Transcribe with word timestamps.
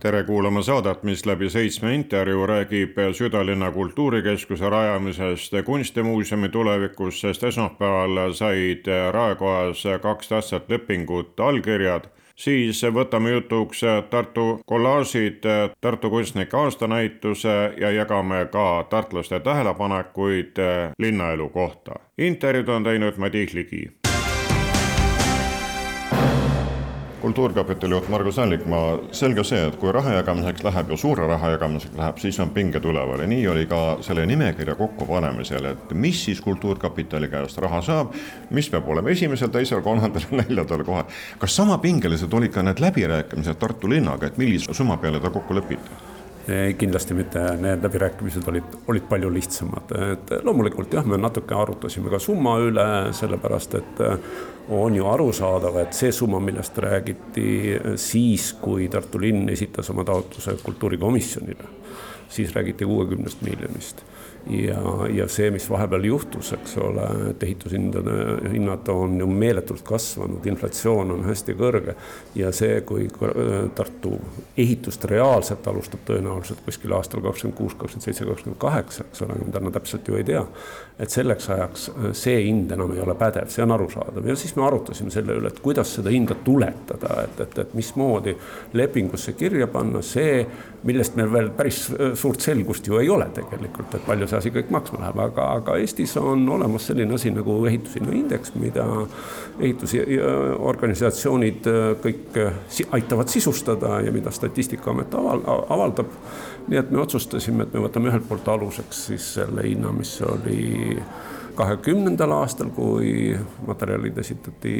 Tere 0.00 0.22
kuulama 0.24 0.62
saadet, 0.62 1.02
mis 1.02 1.26
läbi 1.26 1.50
seitsme 1.50 1.94
intervjuu 1.94 2.46
räägib 2.46 2.98
südalinna 3.12 3.70
kultuurikeskuse 3.70 4.70
rajamisest 4.70 5.52
kunstimuuseumi 5.64 6.48
tulevikust, 6.48 7.20
sest 7.20 7.44
esmaspäeval 7.44 8.32
said 8.32 8.86
Raekojas 9.12 9.82
kaks 10.02 10.28
tähtsat 10.28 10.70
lepingut 10.70 11.40
allkirjad 11.40 12.06
siis 12.38 12.82
võtame 12.94 13.30
jutuks 13.30 13.80
Tartu 14.10 14.60
kollaažid, 14.66 15.42
Tartu 15.80 16.10
kunstnike 16.10 16.56
aastanäituse 16.56 17.56
ja 17.80 17.90
jagame 17.90 18.46
ka 18.52 18.86
tartlaste 18.90 19.40
tähelepanekuid 19.40 20.62
linnaelu 20.98 21.48
kohta. 21.48 21.94
intervjuud 22.18 22.68
on 22.68 22.84
teinud 22.84 23.16
Madis 23.16 23.54
Ligi 23.54 23.97
kultuurkapitali 27.28 27.94
juht 27.94 28.08
Margus 28.08 28.38
Allikmaa, 28.38 28.98
selge 29.12 29.42
see, 29.44 29.60
et 29.68 29.74
kui 29.76 29.92
raha 29.92 30.14
jagamiseks 30.16 30.64
läheb 30.64 30.94
ja 30.94 30.96
suure 30.96 31.26
raha 31.28 31.50
jagamiseks 31.52 31.96
läheb, 31.98 32.22
siis 32.22 32.38
on 32.40 32.54
pinged 32.56 32.88
üleval 32.88 33.20
ja 33.20 33.26
nii 33.28 33.44
oli 33.52 33.66
ka 33.68 33.80
selle 34.06 34.24
nimekirja 34.30 34.78
kokkupanemisel, 34.78 35.68
et 35.74 35.92
mis 35.92 36.22
siis 36.24 36.40
Kultuurkapitali 36.40 37.28
käest 37.28 37.60
raha 37.60 37.82
saab, 37.84 38.16
mis 38.56 38.70
peab 38.72 38.88
olema 38.88 39.12
esimesel, 39.12 39.52
teisel, 39.52 39.84
kolmandal 39.84 40.24
ja 40.24 40.40
neljandal 40.40 40.86
kohal. 40.88 41.04
kas 41.38 41.56
sama 41.60 41.76
pingelised 41.84 42.32
olid 42.32 42.54
ka 42.54 42.64
need 42.64 42.80
läbirääkimised 42.80 43.60
Tartu 43.60 43.92
linnaga, 43.92 44.32
et 44.32 44.40
millise 44.40 44.72
summa 44.72 44.96
peale 44.96 45.20
ta 45.20 45.28
kokku 45.34 45.60
lepiti? 45.60 46.16
Kindlasti 46.78 47.14
mitte, 47.14 47.42
need 47.60 47.82
läbirääkimised 47.84 48.46
olid, 48.48 48.76
olid 48.88 49.04
palju 49.08 49.30
lihtsamad, 49.32 49.92
et 50.12 50.30
loomulikult 50.46 50.94
jah, 50.96 51.04
me 51.04 51.18
natuke 51.20 51.56
arutasime 51.56 52.08
ka 52.12 52.20
summa 52.22 52.54
üle, 52.64 52.86
sellepärast 53.16 53.76
et 53.76 54.00
on 54.72 54.96
ju 54.96 55.06
arusaadav, 55.08 55.76
et 55.82 55.96
see 55.96 56.12
summa, 56.12 56.40
millest 56.44 56.78
räägiti 56.84 57.76
siis, 58.00 58.52
kui 58.60 58.88
Tartu 58.92 59.20
linn 59.20 59.48
esitas 59.52 59.90
oma 59.92 60.04
taotluse 60.08 60.56
kultuurikomisjonile, 60.62 61.68
siis 62.32 62.54
räägiti 62.56 62.88
kuuekümnest 62.88 63.44
miljonist 63.44 64.04
ja, 64.48 64.80
ja 65.12 65.28
see, 65.28 65.50
mis 65.52 65.66
vahepeal 65.70 66.04
juhtus, 66.08 66.52
eks 66.56 66.76
ole, 66.80 67.04
et 67.30 67.42
ehitushindade 67.42 68.14
hinnad 68.52 68.88
on 68.92 69.18
ju 69.20 69.26
meeletult 69.28 69.82
kasvanud, 69.86 70.46
inflatsioon 70.48 71.12
on 71.12 71.24
hästi 71.28 71.54
kõrge 71.58 71.94
ja 72.38 72.52
see, 72.54 72.80
kui 72.88 73.08
Tartu 73.76 74.14
ehitust 74.56 75.04
reaalselt 75.10 75.66
alustab 75.68 76.04
tõenäoliselt 76.08 76.62
kuskil 76.64 76.94
aastal 76.96 77.22
kakskümmend 77.24 77.58
kuus, 77.58 77.76
kakskümmend 77.76 78.06
seitse, 78.08 78.28
kakskümmend 78.28 78.60
kaheksa, 78.62 79.06
eks 79.08 79.24
ole, 79.26 79.38
mida 79.44 79.62
me 79.64 79.72
täpselt 79.74 80.08
ju 80.08 80.16
ei 80.18 80.24
tea. 80.28 80.44
et 80.98 81.14
selleks 81.14 81.44
ajaks 81.54 81.84
see 82.18 82.40
hind 82.42 82.72
enam 82.74 82.90
ei 82.90 82.98
ole 82.98 83.14
pädev, 83.14 83.46
see 83.54 83.62
on 83.62 83.70
arusaadav 83.76 84.24
ja 84.26 84.34
siis 84.36 84.56
me 84.56 84.64
arutasime 84.66 85.12
selle 85.14 85.36
üle, 85.38 85.52
et 85.52 85.60
kuidas 85.62 85.92
seda 85.94 86.10
hinda 86.10 86.34
tuletada, 86.44 87.20
et, 87.22 87.38
et, 87.44 87.58
et 87.62 87.76
mismoodi 87.78 88.34
lepingusse 88.74 89.36
kirja 89.38 89.68
panna 89.70 90.02
see, 90.02 90.42
millest 90.88 91.14
meil 91.18 91.30
veel 91.30 91.52
päris 91.54 91.84
suurt 92.18 92.42
selgust 92.42 92.86
ju 92.86 92.98
ei 92.98 93.08
ole 93.10 93.28
tegelikult, 93.34 93.94
et 93.94 94.06
palju 94.08 94.26
see 94.26 94.37
asi 94.38 94.52
kõik 94.54 94.70
maksma 94.74 95.02
läheb, 95.02 95.18
aga, 95.28 95.46
aga 95.60 95.76
Eestis 95.82 96.16
on 96.20 96.44
olemas 96.54 96.88
selline 96.88 97.14
asi 97.14 97.30
nagu 97.34 97.58
ehitushinnaindeks, 97.70 98.54
mida 98.60 98.86
ehitusorganisatsioonid 99.60 101.70
äh, 101.70 101.88
kõik 102.04 102.38
äh, 102.42 102.52
aitavad 102.98 103.28
sisustada 103.32 103.98
ja 104.04 104.14
mida 104.14 104.30
Statistikaamet 104.34 105.14
aval, 105.14 105.42
avaldab. 105.68 106.14
nii 106.68 106.78
et 106.78 106.90
me 106.92 107.00
otsustasime, 107.00 107.64
et 107.64 107.74
me 107.74 107.80
võtame 107.86 108.10
ühelt 108.10 108.28
poolt 108.28 108.48
aluseks 108.48 109.06
siis 109.10 109.34
selle 109.38 109.64
hinna, 109.64 109.92
mis 109.96 110.18
oli 110.22 110.98
kahekümnendal 111.58 112.32
aastal, 112.36 112.70
kui 112.70 113.34
materjalid 113.66 114.18
esitati 114.22 114.74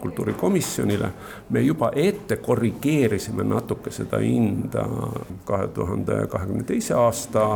kultuurikomisjonile, 0.00 1.10
me 1.50 1.62
juba 1.64 1.90
ette 1.94 2.36
korrigeerisime 2.36 3.44
natuke 3.44 3.90
seda 3.94 4.20
hinda 4.22 4.84
kahe 5.48 5.68
tuhande 5.74 6.20
kahekümne 6.30 6.66
teise 6.68 6.94
aasta 6.94 7.46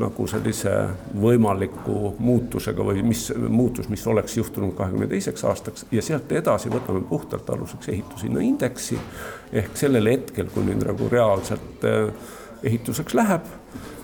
nagu 0.00 0.26
sellise 0.30 0.72
võimaliku 1.20 2.14
muutusega 2.18 2.84
või 2.86 3.02
mis 3.06 3.26
muutus, 3.48 3.88
mis 3.92 4.04
oleks 4.06 4.36
juhtunud 4.36 4.74
kahekümne 4.78 5.08
teiseks 5.10 5.44
aastaks 5.48 5.86
ja 5.92 6.04
sealt 6.04 6.32
edasi 6.32 6.72
võtame 6.72 7.02
puhtalt 7.08 7.50
aluseks 7.50 7.90
ehitushinnaindeksi 7.92 8.98
ehk 9.62 9.76
sellel 9.76 10.08
hetkel, 10.12 10.48
kui 10.54 10.64
nüüd 10.68 10.84
nagu 10.86 11.10
reaalselt 11.12 11.84
eh, 11.88 12.30
ehituseks 12.62 13.14
läheb, 13.18 13.46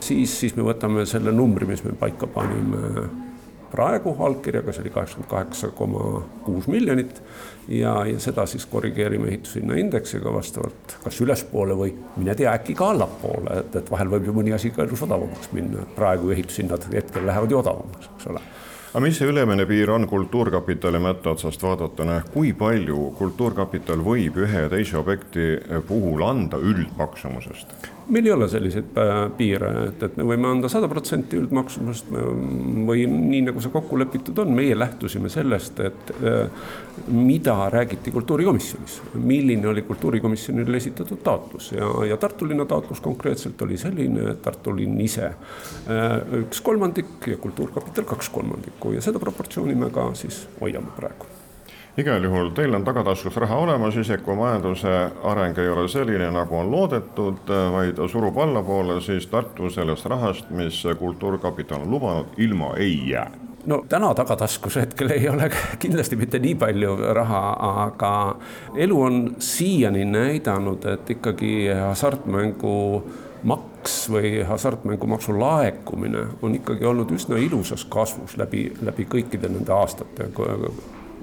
siis, 0.01 0.35
siis 0.41 0.57
me 0.57 0.67
võtame 0.67 1.07
selle 1.07 1.33
numbri, 1.33 1.69
mis 1.69 1.85
me 1.87 1.95
paika 1.99 2.27
panime 2.27 3.28
praegu 3.73 4.15
allkirjaga, 4.25 4.73
see 4.73 4.85
oli 4.85 4.93
kaheksakümmend 4.95 5.31
kaheksa 5.31 5.71
koma 5.77 6.23
kuus 6.45 6.69
miljonit 6.71 7.23
ja, 7.69 7.95
ja 8.09 8.21
seda 8.23 8.47
siis 8.47 8.67
korrigeerime 8.67 9.29
ehitushinnaindeksiga 9.29 10.33
vastavalt 10.35 10.97
kas 11.05 11.21
ülespoole 11.25 11.77
või 11.79 11.93
mine 12.17 12.37
tea, 12.39 12.53
äkki 12.55 12.77
ka 12.79 12.93
allapoole, 12.95 13.61
et, 13.63 13.77
et 13.83 13.91
vahel 13.91 14.13
võib 14.15 14.31
ju 14.31 14.37
mõni 14.37 14.55
asi 14.57 14.73
ka 14.75 14.87
elus 14.87 15.05
odavamaks 15.09 15.53
minna, 15.57 15.85
praegu 15.97 16.33
ehitushinnad 16.35 16.89
hetkel 16.95 17.29
lähevad 17.29 17.53
ju 17.53 17.61
odavamaks, 17.61 18.11
eks 18.17 18.33
ole 18.33 18.45
aga 18.89 19.05
mis 19.05 19.19
see 19.21 19.29
ülemine 19.29 19.67
piir 19.69 19.91
on 19.93 20.09
Kultuurkapitali 20.09 21.01
mõtteotsast 21.05 21.63
vaadatuna, 21.63 22.23
kui 22.33 22.55
palju 22.57 23.11
Kultuurkapital 23.19 24.01
võib 24.05 24.41
ühe 24.47 24.65
ja 24.65 24.73
teise 24.73 24.97
objekti 24.99 25.53
puhul 25.87 26.25
anda 26.25 26.57
üldmaksumusest? 26.57 27.98
Meil 28.09 28.27
ei 28.27 28.33
ole 28.33 28.49
selliseid 28.49 28.99
äh, 28.99 29.15
piire, 29.37 29.71
et, 29.89 30.03
et 30.03 30.17
me 30.19 30.27
võime 30.31 30.49
anda 30.51 30.71
sada 30.73 30.89
protsenti 30.91 31.39
üldmaksumusest 31.39 32.11
või 32.89 33.05
nii, 33.11 33.43
nagu 33.51 33.63
see 33.63 33.73
kokku 33.75 33.99
lepitud 34.01 34.39
on, 34.43 34.53
meie 34.57 34.77
lähtusime 34.79 35.31
sellest, 35.33 35.81
et 35.85 36.13
äh, 36.19 36.69
mida 37.13 37.57
räägiti 37.73 38.13
kultuurikomisjonis, 38.15 38.99
milline 39.21 39.69
oli 39.71 39.85
kultuurikomisjonile 39.89 40.81
esitatud 40.81 41.23
taotlus? 41.25 41.73
Ja, 41.77 41.91
ja 42.09 42.21
Tartu 42.21 42.49
linna 42.49 42.67
taotlus 42.69 43.03
konkreetselt 43.05 43.63
oli 43.67 43.79
selline, 43.81 44.31
et 44.33 44.43
Tartu 44.45 44.75
linn 44.77 45.01
ise 45.05 45.29
äh, 45.29 46.15
üks 46.43 46.63
kolmandik 46.65 47.29
ja 47.29 47.37
Kultuurkapital 47.39 48.09
kaks 48.09 48.33
kolmandikku. 48.35 48.97
Ja 48.97 49.05
seda 49.05 49.21
proportsiooni 49.23 49.77
me 49.79 49.93
ka 49.95 50.11
siis 50.19 50.47
hoiame 50.61 50.95
praegu 50.97 51.38
igal 51.99 52.25
juhul 52.25 52.53
teil 52.55 52.75
on 52.75 52.85
tagataskus 52.87 53.37
raha 53.43 53.57
olemas, 53.57 53.97
isegi 53.97 54.23
kui 54.23 54.37
majanduse 54.39 54.95
areng 55.27 55.59
ei 55.59 55.69
ole 55.69 55.89
selline, 55.91 56.31
nagu 56.31 56.57
on 56.57 56.71
loodetud, 56.71 57.51
vaid 57.75 57.99
surub 58.11 58.39
allapoole, 58.39 59.01
siis 59.03 59.27
Tartu 59.27 59.71
sellest 59.71 60.07
rahast, 60.07 60.51
mis 60.51 60.85
Kultuurkapital 60.99 61.83
on 61.83 61.91
lubanud, 61.91 62.35
ilma 62.37 62.75
ei 62.77 63.11
jää. 63.11 63.31
No 63.67 63.83
täna 63.89 64.15
tagataskus 64.15 64.77
hetkel 64.77 65.11
ei 65.11 65.29
ole 65.29 65.51
kindlasti 65.79 66.17
mitte 66.17 66.39
nii 66.39 66.55
palju 66.55 66.97
raha, 67.15 67.41
aga 67.85 68.13
elu 68.77 69.01
on 69.03 69.19
siiani 69.39 70.05
näidanud, 70.05 70.87
et 70.87 71.11
ikkagi 71.11 71.67
hasartmängu 71.75 72.77
maks 73.43 73.99
või 74.11 74.39
hasartmängumaksu 74.47 75.35
laekumine 75.39 76.25
on 76.43 76.55
ikkagi 76.55 76.87
olnud 76.87 77.11
üsna 77.15 77.39
ilusas 77.39 77.85
kasvus 77.91 78.39
läbi, 78.39 78.69
läbi 78.83 79.07
kõikide 79.11 79.51
nende 79.51 79.75
aastate 79.75 80.31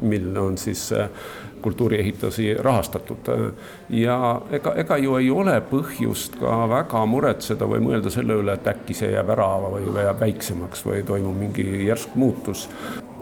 mil 0.01 0.37
on 0.37 0.57
siis 0.57 0.91
äh, 0.93 1.09
kultuuriehitusi 1.61 2.53
rahastatud. 2.53 3.31
ja 3.89 4.41
ega, 4.51 4.73
ega 4.75 4.97
ju 4.97 5.15
ei 5.17 5.31
ole 5.31 5.55
põhjust 5.71 6.37
ka 6.39 6.59
väga 6.69 7.05
muretseda 7.09 7.65
või 7.65 7.81
mõelda 7.87 8.13
selle 8.13 8.37
üle, 8.41 8.53
et 8.53 8.67
äkki 8.69 8.93
see 8.93 9.09
jääb 9.15 9.31
ära 9.33 9.49
või 9.63 9.89
jääb 9.89 10.21
väiksemaks 10.21 10.85
või 10.85 11.01
toimub 11.07 11.41
mingi 11.41 11.65
järsk 11.87 12.13
muutus 12.15 12.67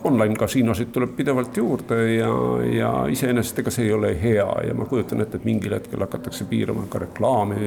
online 0.03 0.35
kasiinosid 0.35 0.91
tuleb 0.91 1.16
pidevalt 1.16 1.57
juurde 1.57 2.00
ja, 2.16 2.29
ja 2.67 2.91
iseenesest 3.11 3.59
ega 3.63 3.72
see 3.72 3.88
ei 3.88 3.94
ole 3.95 4.11
hea 4.22 4.47
ja 4.67 4.73
ma 4.75 4.85
kujutan 4.90 5.23
ette, 5.23 5.40
et 5.40 5.47
mingil 5.47 5.75
hetkel 5.78 6.03
hakatakse 6.03 6.47
piirama 6.49 6.85
ka 6.91 7.05
reklaami 7.05 7.59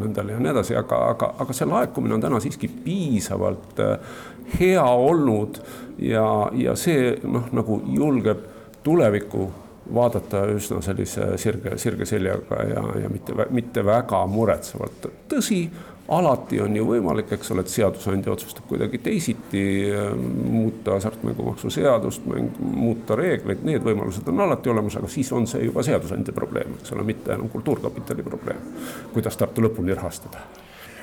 nõndale 0.00 0.36
ja 0.36 0.42
nii 0.42 0.52
edasi, 0.52 0.76
aga, 0.76 1.00
aga, 1.14 1.32
aga 1.44 1.56
see 1.56 1.68
laekumine 1.70 2.18
on 2.18 2.24
täna 2.24 2.40
siiski 2.44 2.68
piisavalt 2.84 3.80
äh, 3.80 4.18
hea 4.60 4.84
olnud 4.84 5.62
ja, 6.02 6.50
ja 6.54 6.76
see 6.76 7.14
noh, 7.24 7.48
nagu 7.52 7.80
julgeb 7.94 8.46
tulevikku 8.82 9.50
vaadata 9.94 10.44
üsna 10.54 10.80
sellise 10.84 11.32
sirge, 11.40 11.76
sirge 11.80 12.06
seljaga 12.06 12.62
ja, 12.68 12.82
ja 13.02 13.08
mitte, 13.10 13.34
mitte 13.50 13.84
väga 13.86 14.22
muretsevalt. 14.30 15.08
tõsi 15.28 15.64
alati 16.10 16.58
on 16.60 16.74
ju 16.76 16.84
võimalik, 16.86 17.30
eks 17.36 17.52
ole, 17.54 17.62
et 17.62 17.70
seadusandja 17.70 18.32
otsustab 18.32 18.66
kuidagi 18.70 18.98
teisiti, 19.02 19.64
ähm, 19.94 20.24
muuta 20.50 20.96
hasartmängumaksu 20.96 21.70
seadust, 21.70 22.26
muuta 22.60 23.18
reegleid, 23.18 23.62
need 23.66 23.86
võimalused 23.86 24.26
on 24.30 24.42
alati 24.46 24.72
olemas, 24.72 24.98
aga 24.98 25.10
siis 25.10 25.30
on 25.36 25.46
see 25.50 25.68
juba 25.68 25.84
seadusandja 25.86 26.34
probleem, 26.34 26.74
eks 26.80 26.96
ole, 26.96 27.06
mitte 27.06 27.34
enam 27.36 27.48
Kultuurkapitali 27.52 28.26
probleem. 28.26 28.66
kuidas 29.14 29.38
Tartu 29.38 29.62
lõpuni 29.62 29.94
rahastada 29.94 30.42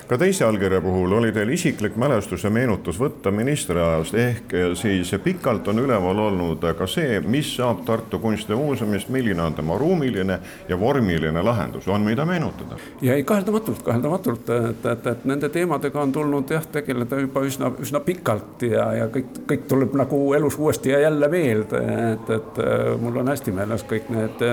ka 0.08 0.18
teise 0.18 0.46
allkirja 0.46 0.80
puhul 0.82 1.12
oli 1.12 1.32
teil 1.36 1.50
isiklik 1.50 1.96
mälestus 2.00 2.44
ja 2.44 2.50
meenutus 2.50 3.00
võtta 3.00 3.32
ministriajast, 3.32 4.16
ehk 4.16 4.54
siis 4.80 5.12
pikalt 5.24 5.68
on 5.68 5.82
üleval 5.84 6.20
olnud 6.28 6.64
ka 6.78 6.88
see, 6.88 7.20
mis 7.28 7.50
saab 7.58 7.84
Tartu 7.86 8.20
Kunstimuuseumist, 8.24 9.10
milline 9.12 9.44
on 9.44 9.58
tema 9.58 9.78
ruumiline 9.78 10.40
ja 10.70 10.80
vormiline 10.80 11.44
lahendus, 11.44 11.88
on 11.88 12.08
mida 12.08 12.26
meenutada? 12.26 12.80
ja 13.02 13.18
ei, 13.18 13.26
kaheldamatult, 13.28 13.84
kaheldamatult, 13.84 14.52
et, 14.70 14.86
et, 14.94 15.10
et 15.12 15.26
nende 15.28 15.50
teemadega 15.52 16.02
on 16.02 16.16
tulnud 16.16 16.56
jah, 16.56 16.64
tegeleda 16.72 17.20
juba 17.20 17.44
üsna, 17.44 17.74
üsna 17.84 18.02
pikalt 18.06 18.64
ja, 18.70 18.88
ja 19.02 19.10
kõik, 19.12 19.44
kõik 19.52 19.68
tuleb 19.68 20.00
nagu 20.00 20.22
elus 20.40 20.56
uuesti 20.60 20.96
ja 20.96 21.02
jälle 21.04 21.32
meelde, 21.32 21.84
et, 22.14 22.34
et 22.38 22.64
mul 23.04 23.20
on 23.24 23.34
hästi 23.34 23.56
meeles 23.60 23.84
kõik 23.92 24.08
need 24.16 24.48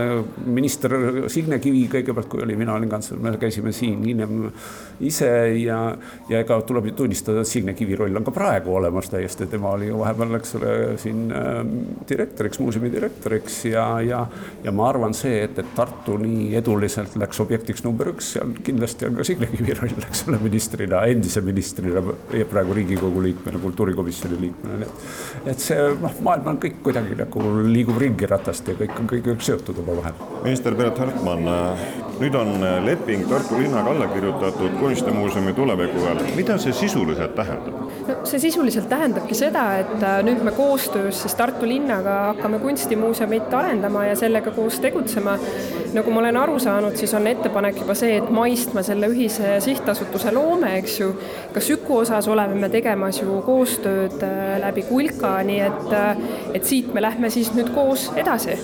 minister 0.46 0.98
Signe 1.30 1.62
Kivi 1.62 1.86
kõigepealt, 1.94 2.28
kui 2.32 2.42
oli, 2.42 2.58
mina 2.58 2.74
olin 2.74 2.90
kantsler, 2.90 3.22
me 3.22 3.36
käisime 3.38 3.72
siin 3.72 4.02
hiljem 4.02 4.48
ise 5.04 5.43
ja, 5.60 5.78
ja 6.28 6.40
ega 6.44 6.58
tuleb 6.66 6.90
ju 6.90 6.94
tunnistada, 7.02 7.42
et 7.44 7.50
Signe 7.50 7.74
Kivi 7.76 7.96
roll 7.98 8.16
on 8.16 8.26
ka 8.26 8.34
praegu 8.34 8.74
olemas 8.78 9.10
täiesti, 9.12 9.46
tema 9.50 9.74
oli 9.76 9.90
ju 9.90 10.00
vahepeal, 10.00 10.36
eks 10.38 10.56
ole, 10.58 10.72
siin 11.00 11.26
äh, 11.34 11.60
direktoriks, 12.08 12.60
muuseumi 12.62 12.90
direktoriks 12.92 13.60
ja, 13.70 13.86
ja, 14.04 14.24
ja 14.64 14.74
ma 14.74 14.88
arvan, 14.90 15.16
see, 15.16 15.42
et, 15.46 15.58
et 15.60 15.72
Tartu 15.74 16.16
nii 16.20 16.54
eduliselt 16.60 17.16
läks 17.20 17.40
objektiks 17.44 17.84
number 17.86 18.12
üks, 18.14 18.34
seal 18.36 18.54
kindlasti 18.66 19.08
on 19.08 19.18
ka 19.18 19.26
Signe 19.26 19.50
Kivi 19.52 19.76
roll, 19.80 19.96
eks 20.08 20.24
ole, 20.28 20.40
ministrina, 20.44 21.04
endise 21.10 21.44
ministrina 21.44 22.02
ja 22.34 22.48
praegu 22.50 22.76
Riigikogu 22.76 23.22
liikmena, 23.24 23.60
kultuurikomisjoni 23.62 24.40
liikmena, 24.46 24.80
nii 24.82 24.90
et, 24.90 25.08
et 25.54 25.66
see 25.68 25.88
noh, 26.00 26.18
maailm 26.24 26.54
on 26.54 26.60
kõik 26.62 26.80
kuidagi 26.86 27.18
nagu 27.18 27.44
liigub 27.68 27.98
ringi 28.00 28.28
ratast 28.30 28.68
ja 28.70 28.76
kõik 28.78 28.98
on 29.00 29.10
kõik 29.10 29.32
seotud 29.44 29.78
omavahel. 29.82 30.16
minister 30.44 30.74
Piret 30.78 30.98
Hartman, 30.98 31.48
nüüd 32.20 32.36
on 32.38 32.54
leping 32.84 33.26
Tartu 33.28 33.58
linnaga 33.58 33.90
alla 33.90 34.06
kirjutatud 34.12 34.78
kunstimuuseumi 34.80 35.33
tuleviku 35.54 36.00
peal, 36.00 36.20
mida 36.36 36.56
see 36.58 36.72
sisuliselt 36.72 37.34
tähendab? 37.34 37.74
no 38.08 38.16
see 38.28 38.38
sisuliselt 38.38 38.88
tähendabki 38.88 39.34
seda, 39.38 39.64
et 39.82 40.02
äh, 40.02 40.18
nüüd 40.26 40.42
me 40.44 40.52
koostöös 40.54 41.22
siis 41.22 41.34
Tartu 41.34 41.66
linnaga 41.68 42.14
hakkame 42.32 42.58
kunstimuuseumit 42.62 43.54
arendama 43.54 44.04
ja 44.06 44.16
sellega 44.16 44.50
koos 44.54 44.78
tegutsema. 44.80 45.38
nagu 45.94 46.10
ma 46.10 46.20
olen 46.20 46.36
aru 46.36 46.58
saanud, 46.58 46.96
siis 46.96 47.14
on 47.14 47.26
ettepanek 47.26 47.78
juba 47.82 47.94
see, 47.94 48.16
et 48.18 48.30
maist 48.30 48.74
me 48.74 48.82
selle 48.82 49.10
ühise 49.10 49.58
sihtasutuse 49.64 50.32
loome, 50.34 50.76
eks 50.78 50.98
ju. 51.00 51.12
ka 51.54 51.60
Süku 51.60 51.98
osas 52.04 52.28
oleme 52.28 52.54
me 52.60 52.68
tegemas 52.68 53.20
ju 53.22 53.40
koostööd 53.46 54.22
äh, 54.22 54.58
läbi 54.62 54.86
Kulka, 54.88 55.36
nii 55.42 55.60
et, 55.60 55.92
äh, 55.92 56.26
et 56.54 56.64
siit 56.64 56.94
me 56.94 57.02
lähme 57.02 57.30
siis 57.30 57.54
nüüd 57.54 57.74
koos 57.74 58.10
edasi 58.16 58.58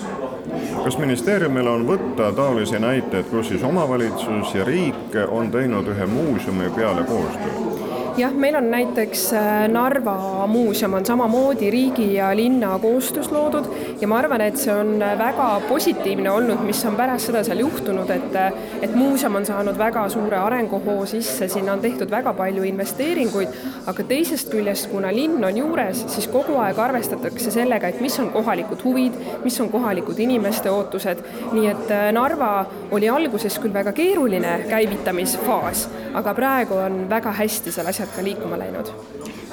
kas 0.83 0.97
ministeeriumil 0.97 1.67
on 1.67 1.83
võtta 1.87 2.31
taolisi 2.35 2.79
näiteid, 2.79 3.29
kus 3.29 3.51
siis 3.51 3.63
omavalitsus 3.63 4.55
ja 4.55 4.65
riik 4.65 5.17
on 5.29 5.51
teinud 5.53 5.87
ühe 5.93 6.07
muuseumi 6.09 6.71
peale 6.75 7.03
koostööd? 7.09 7.70
Jah, 8.17 8.33
meil 8.33 8.55
on 8.55 8.71
näiteks 8.71 9.33
äh, 9.33 9.67
Narva 9.71 10.47
muuseum 10.47 10.93
on 10.93 11.05
samamoodi 11.05 11.69
riigi 11.71 12.13
ja 12.13 12.35
linna 12.35 12.79
koostöös 12.79 13.31
loodud 13.31 13.65
ja 14.01 14.07
ma 14.07 14.17
arvan, 14.17 14.41
et 14.41 14.57
see 14.57 14.73
on 14.73 15.01
äh, 15.01 15.17
väga 15.19 15.61
positiivne 15.69 16.31
olnud, 16.31 16.63
mis 16.65 16.83
on 16.85 16.95
pärast 16.95 17.29
seda 17.29 17.43
seal 17.43 17.61
juhtunud, 17.63 18.09
et 18.09 18.35
äh, 18.35 18.53
et 18.81 18.95
muuseum 18.95 19.35
on 19.35 19.45
saanud 19.45 19.77
väga 19.77 20.07
suure 20.09 20.37
arenguhoo 20.37 21.05
sisse, 21.05 21.47
sinna 21.47 21.73
on 21.73 21.83
tehtud 21.83 22.11
väga 22.11 22.33
palju 22.33 22.63
investeeringuid, 22.67 23.55
aga 23.87 24.03
teisest 24.09 24.51
küljest, 24.51 24.89
kuna 24.91 25.13
linn 25.15 25.43
on 25.45 25.57
juures, 25.57 26.03
siis 26.11 26.27
kogu 26.31 26.57
aeg 26.63 26.79
arvestatakse 26.79 27.51
sellega, 27.51 27.87
et 27.87 28.01
mis 28.01 28.19
on 28.19 28.31
kohalikud 28.33 28.83
huvid, 28.83 29.17
mis 29.43 29.59
on 29.61 29.69
kohalikud 29.71 30.19
inimeste 30.19 30.71
ootused, 30.71 31.23
nii 31.53 31.67
et 31.71 31.95
Narva 32.15 32.51
oli 32.91 33.09
alguses 33.09 33.59
küll 33.61 33.73
väga 33.73 33.93
keeruline 33.95 34.57
käivitamisfaas, 34.69 35.87
aga 36.17 36.33
praegu 36.35 36.79
on 36.81 37.03
väga 37.09 37.31
hästi 37.37 37.71
seal 37.71 37.87
asjad 37.87 38.00
ka 38.15 38.21
liikuma 38.23 38.57
läinud 38.57 38.87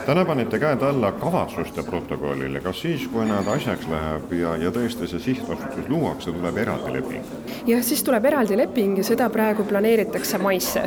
täna 0.09 0.25
panite 0.25 0.57
käed 0.59 0.83
alla 0.83 1.11
kavatsuste 1.13 1.83
protokollile, 1.85 2.61
kas 2.65 2.81
siis, 2.81 3.03
kui 3.13 3.27
nad 3.29 3.47
asjaks 3.53 3.85
läheb 3.93 4.31
ja, 4.39 4.55
ja 4.57 4.71
tõesti 4.73 5.05
see 5.11 5.21
sihtasutus 5.21 5.85
luuakse, 5.93 6.33
tuleb 6.33 6.57
eraldi 6.63 6.95
leping? 6.95 7.27
jah, 7.69 7.83
siis 7.85 8.01
tuleb 8.07 8.25
eraldi 8.25 8.57
leping 8.57 8.97
ja 8.97 9.05
seda 9.05 9.27
praegu 9.29 9.67
planeeritakse 9.69 10.41
maisse. 10.41 10.87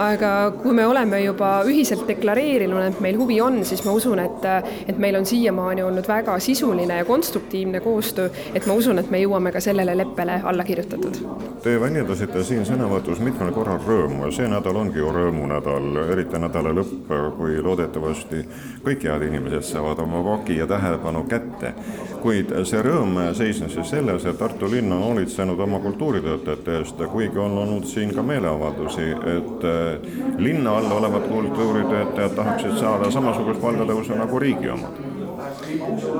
aga 0.00 0.30
kui 0.62 0.72
me 0.72 0.86
oleme 0.88 1.20
juba 1.20 1.50
ühiselt 1.68 2.06
deklareerinud, 2.08 2.86
et 2.86 3.02
meil 3.04 3.18
huvi 3.20 3.42
on, 3.44 3.60
siis 3.68 3.84
ma 3.84 3.92
usun, 3.92 4.22
et, 4.24 4.48
et 4.88 4.96
meil 4.96 5.20
on 5.20 5.28
siiamaani 5.28 5.84
olnud 5.84 6.08
väga 6.08 6.38
sisuline 6.40 6.96
ja 7.02 7.04
konstruktiivne 7.04 7.84
koostöö, 7.84 8.32
et 8.54 8.66
ma 8.66 8.78
usun, 8.80 9.04
et 9.04 9.12
me 9.12 9.20
jõuame 9.20 9.52
ka 9.52 9.60
sellele 9.60 9.98
leppele 10.00 10.40
alla 10.48 10.64
kirjutatud. 10.64 11.20
Te 11.62 11.76
väljendasite 11.80 12.40
siin 12.48 12.64
sõnavõtus 12.64 13.20
mitmel 13.20 13.52
korral 13.52 13.84
rõõmu 13.84 14.24
ja 14.30 14.32
see 14.40 14.48
nädal 14.48 14.80
ongi 14.80 15.04
ju 15.04 15.12
rõõmunädal, 15.12 15.92
eriti 16.08 16.40
nädala 16.40 16.72
lõpp, 16.80 17.12
kui 17.36 17.60
loodetavasti 17.60 18.46
kõik 18.84 19.04
head 19.06 19.22
inimesed 19.28 19.62
saavad 19.66 20.00
oma 20.02 20.22
voki 20.24 20.56
ja 20.58 20.66
tähelepanu 20.66 21.24
kätte. 21.30 21.74
kuid 22.22 22.52
see 22.64 22.82
rõõm 22.82 23.16
seisnes 23.34 23.72
siis 23.74 23.88
selles, 23.90 24.24
et 24.26 24.38
Tartu 24.38 24.70
linn 24.70 24.92
on 24.92 25.02
hoolitsenud 25.02 25.58
oma 25.60 25.80
kultuuritöötajate 25.82 26.76
eest, 26.78 27.02
kuigi 27.12 27.38
on 27.38 27.58
olnud 27.58 27.84
siin 27.84 28.14
ka 28.14 28.22
meeleavaldusi, 28.22 29.08
et 29.36 29.64
eh, 29.66 30.12
linna 30.38 30.76
all 30.78 30.92
olevad 30.98 31.26
kultuuritöötajad 31.28 32.38
tahaksid 32.38 32.78
saada 32.78 33.10
samasugust 33.10 33.60
palgatõusu 33.60 34.18
nagu 34.18 34.38
riigi 34.38 34.70
omad 34.70 35.11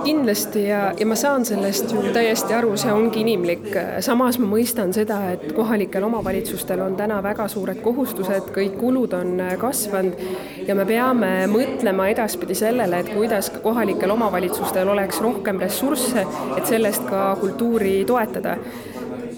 kindlasti 0.04 0.64
ja, 0.66 0.80
ja 0.98 1.06
ma 1.06 1.16
saan 1.18 1.44
sellest 1.46 1.92
ju 1.92 2.02
täiesti 2.14 2.54
aru, 2.54 2.74
see 2.80 2.92
ongi 2.92 3.22
inimlik. 3.22 3.68
samas 4.04 4.38
ma 4.42 4.48
mõistan 4.50 4.92
seda, 4.94 5.18
et 5.34 5.52
kohalikel 5.56 6.04
omavalitsustel 6.06 6.80
on 6.84 6.96
täna 6.98 7.20
väga 7.24 7.48
suured 7.52 7.82
kohustused, 7.84 8.52
kõik 8.54 8.78
kulud 8.80 9.14
on 9.18 9.42
kasvanud 9.60 10.18
ja 10.66 10.76
me 10.78 10.86
peame 10.88 11.32
mõtlema 11.52 12.08
edaspidi 12.12 12.56
sellele, 12.58 13.02
et 13.02 13.12
kuidas 13.14 13.50
ka 13.50 13.62
kohalikel 13.64 14.10
omavalitsustel 14.14 14.88
oleks 14.88 15.20
rohkem 15.22 15.60
ressursse, 15.62 16.26
et 16.56 16.66
sellest 16.66 17.06
ka 17.08 17.32
kultuuri 17.40 18.02
toetada 18.08 18.58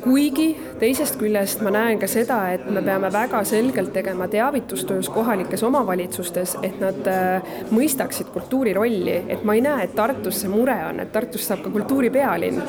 kuigi 0.04 0.56
teisest 0.80 1.16
küljest 1.20 1.62
ma 1.64 1.70
näen 1.74 1.98
ka 2.02 2.08
seda, 2.10 2.38
et 2.54 2.64
me 2.70 2.82
peame 2.84 3.10
väga 3.12 3.40
selgelt 3.46 3.92
tegema 3.94 4.26
teavitustöös 4.28 5.08
kohalikes 5.14 5.62
omavalitsustes, 5.66 6.56
et 6.66 6.80
nad 6.82 7.08
äh, 7.10 7.54
mõistaksid 7.74 8.32
kultuuri 8.34 8.74
rolli, 8.76 9.16
et 9.28 9.44
ma 9.46 9.54
ei 9.54 9.62
näe, 9.64 9.86
et 9.86 9.94
Tartus 9.94 10.42
see 10.42 10.50
mure 10.52 10.76
on, 10.88 11.00
et 11.04 11.12
Tartust 11.14 11.48
saab 11.48 11.62
ka 11.64 11.72
kultuuri 11.74 12.10
pealinn, 12.14 12.60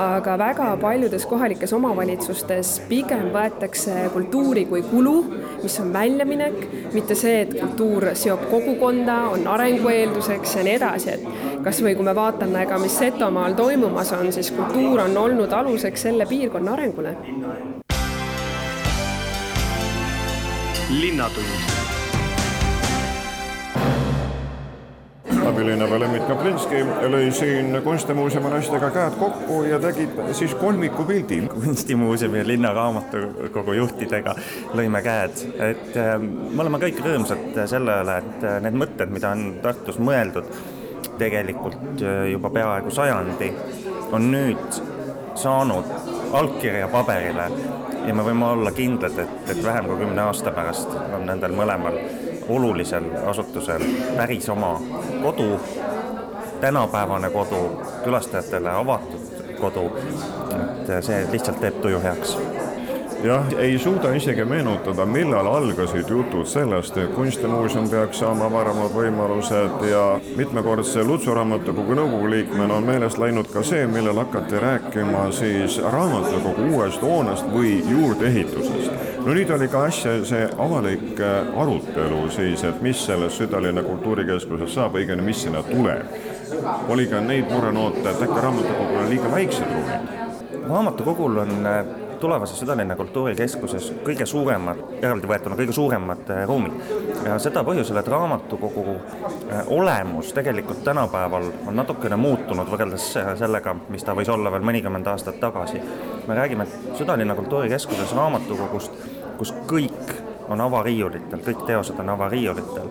aga 0.00 0.36
väga 0.38 0.68
paljudes 0.82 1.26
kohalikes 1.30 1.72
omavalitsustes 1.76 2.74
pigem 2.88 3.30
võetakse 3.34 4.08
kultuuri 4.12 4.66
kui 4.70 4.82
kulu, 4.90 5.16
mis 5.62 5.78
on 5.80 5.92
väljaminek, 5.94 6.60
mitte 6.94 7.16
see, 7.18 7.40
et 7.46 7.56
kultuur 7.58 8.10
seob 8.18 8.48
kogukonda, 8.50 9.20
on 9.34 9.46
arengueelduseks 9.54 10.58
ja 10.58 10.66
nii 10.66 10.76
edasi, 10.78 11.16
et 11.16 11.62
kas 11.64 11.80
või 11.84 11.96
kui 11.96 12.06
me 12.06 12.14
vaatame 12.16 12.66
ka, 12.68 12.78
mis 12.82 12.98
Setomaal 12.98 13.56
toimumas 13.58 14.12
on, 14.16 14.30
siis 14.32 14.52
kultuur 14.54 15.00
on 15.06 15.16
olnud 15.24 15.52
aluseks 15.52 16.08
selle 16.08 16.28
piirkonna 16.28 16.76
arengule 16.76 17.16
linnatund. 21.00 21.46
Abilinnapea 25.46 25.98
Lembit 26.00 26.22
Kaplinski 26.28 26.80
lõi 27.10 27.26
siin 27.34 27.74
kunstimuuseumi 27.84 28.52
naistega 28.52 28.88
käed 28.94 29.16
kokku 29.18 29.58
ja 29.68 29.78
tegid 29.82 30.16
siis 30.32 30.54
kolmikupildi. 30.54 31.40
kunstimuuseumi 31.52 32.38
ja 32.38 32.46
Linnaraamatukogu 32.46 33.72
juhtidega 33.72 34.34
lõime 34.74 35.02
käed, 35.04 35.44
et 35.68 35.96
äh, 36.00 36.14
me 36.20 36.62
oleme 36.62 36.80
kõik 36.86 37.02
rõõmsad 37.04 37.60
selle 37.70 37.98
üle, 38.04 38.18
et 38.22 38.46
äh, 38.48 38.60
need 38.64 38.78
mõtted, 38.84 39.12
mida 39.12 39.34
on 39.34 39.58
Tartus 39.62 39.98
mõeldud 39.98 40.48
tegelikult 41.18 42.02
äh, 42.02 42.30
juba 42.32 42.50
peaaegu 42.54 42.94
sajandi, 42.94 43.50
on 44.12 44.30
nüüd 44.32 44.80
saanud 45.34 45.90
allkirja 46.34 46.88
paberile 46.88 47.50
ja 48.04 48.14
me 48.14 48.24
võime 48.24 48.46
olla 48.46 48.72
kindlad, 48.72 49.18
et, 49.18 49.50
et 49.50 49.62
vähem 49.64 49.88
kui 49.88 49.96
kümne 50.02 50.22
aasta 50.22 50.52
pärast 50.54 50.92
on 51.16 51.26
nendel 51.26 51.54
mõlemal 51.56 51.98
olulisel 52.48 53.06
asutusel 53.26 53.84
päris 54.16 54.48
oma 54.52 54.74
kodu, 55.22 55.60
tänapäevane 56.60 57.30
kodu, 57.30 57.62
külastajatele 58.04 58.70
avatud 58.70 59.56
kodu, 59.60 59.88
et 60.54 60.92
see 61.04 61.24
lihtsalt 61.32 61.60
teeb 61.60 61.80
tuju 61.80 62.02
heaks 62.04 62.36
jah, 63.24 63.46
ei 63.58 63.78
suuda 63.78 64.12
isegi 64.12 64.44
meenutada, 64.44 65.06
millal 65.06 65.46
algasid 65.46 66.08
jutud 66.08 66.46
sellest, 66.46 66.96
et 66.96 67.12
kunstimuuseum 67.14 67.88
peaks 67.88 68.20
saama 68.20 68.48
avaramad 68.50 68.92
võimalused 68.92 69.84
ja 69.88 70.02
mitmekordse 70.36 71.04
Lutsu 71.04 71.34
raamatukogu 71.34 71.96
nõukogu 71.96 72.30
liikmena 72.30 72.76
on 72.76 72.84
meelest 72.84 73.18
läinud 73.18 73.48
ka 73.52 73.62
see, 73.64 73.86
millal 73.88 74.20
hakati 74.20 74.60
rääkima 74.60 75.24
siis 75.32 75.78
raamatukogu 75.96 76.68
uuest 76.74 77.02
hoonest 77.02 77.48
või 77.54 77.78
juurdeehitusest. 77.88 78.92
no 79.24 79.32
nüüd 79.32 79.50
oli 79.56 79.68
ka 79.72 79.86
asja 79.88 80.18
see 80.28 80.44
avalik 80.58 81.20
äh, 81.20 81.58
arutelu 81.62 82.28
siis, 82.30 82.64
et 82.64 82.82
mis 82.82 83.06
sellest 83.06 83.40
südalinna 83.40 83.82
kultuurikeskusest 83.82 84.76
saab, 84.76 85.00
õigemini, 85.00 85.30
mis 85.32 85.42
sinna 85.42 85.62
tuleb. 85.62 86.04
oli 86.88 87.06
ka 87.06 87.20
neid 87.20 87.48
murenoote, 87.50 88.04
et 88.04 88.22
äkki 88.28 88.40
raamatukogul 88.40 89.04
on 89.04 89.10
liiga 89.10 89.32
väiksed 89.32 89.72
ruumid? 89.72 90.16
raamatukogul 90.68 91.44
on 91.46 91.66
äh, 91.66 92.03
tulevases 92.24 92.60
Südalinna 92.60 92.96
Kultuurikeskuses 92.96 93.90
kõige 94.04 94.24
suuremad, 94.26 94.78
eraldivõetuna 95.02 95.58
kõige 95.58 95.74
suuremad 95.76 96.30
äh, 96.32 96.44
ruumid. 96.48 96.78
ja 97.26 97.36
seda 97.42 97.60
põhjusel, 97.66 97.98
et 98.00 98.08
raamatukogu 98.08 98.94
äh, 98.94 99.68
olemus 99.76 100.32
tegelikult 100.32 100.80
tänapäeval 100.86 101.50
on 101.66 101.76
natukene 101.76 102.16
muutunud 102.16 102.70
võrreldes 102.72 103.10
sellega, 103.40 103.76
mis 103.92 104.06
ta 104.06 104.16
võis 104.16 104.30
olla 104.32 104.52
veel 104.54 104.64
mõnikümmend 104.64 105.10
aastat 105.12 105.36
tagasi. 105.40 105.82
me 106.26 106.38
räägime 106.40 106.66
Südalinna 106.94 107.36
Kultuurikeskuses 107.36 108.16
raamatukogust, 108.16 109.04
kus 109.38 109.52
kõik 109.68 110.16
on 110.48 110.60
avariiulitel, 110.60 111.44
kõik 111.44 111.66
teosed 111.68 112.00
on 112.00 112.08
avariiulitel 112.16 112.88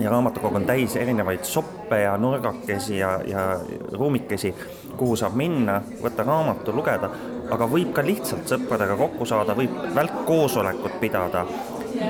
ja 0.00 0.10
raamatukogu 0.10 0.56
on 0.56 0.66
täis 0.66 0.96
erinevaid 0.96 1.44
soppe 1.44 2.00
ja 2.00 2.16
nurgakesi 2.16 2.98
ja, 2.98 3.20
ja 3.26 3.60
ruumikesi, 3.92 4.54
kuhu 4.96 5.16
saab 5.16 5.36
minna, 5.38 5.80
võtta 6.02 6.24
raamatu, 6.26 6.74
lugeda, 6.76 7.10
aga 7.52 7.68
võib 7.68 7.92
ka 7.96 8.04
lihtsalt 8.06 8.48
sõpradega 8.48 8.96
kokku 9.00 9.26
saada, 9.28 9.56
võib 9.58 9.74
välkkoosolekut 9.96 10.98
pidada, 11.00 11.44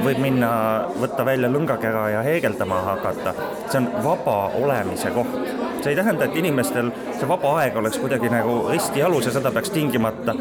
võib 0.04 0.22
minna, 0.22 0.52
võtta 1.00 1.26
välja 1.26 1.50
lõngakera 1.50 2.08
ja 2.16 2.22
heegeldama 2.26 2.80
hakata. 2.92 3.34
see 3.68 3.80
on 3.80 3.90
vaba 4.04 4.38
olemise 4.60 5.10
koht. 5.10 5.71
See 5.82 5.92
ei 5.92 5.96
tähenda, 5.96 6.24
et 6.24 6.36
inimestel 6.36 6.90
see 7.18 7.28
vaba 7.28 7.56
aeg 7.60 7.76
oleks 7.76 7.98
kuidagi 7.98 8.30
nagu 8.32 8.56
risti 8.70 9.02
jalus 9.02 9.26
ja 9.26 9.32
seda 9.34 9.50
peaks 9.54 9.72
tingimata 9.74 10.34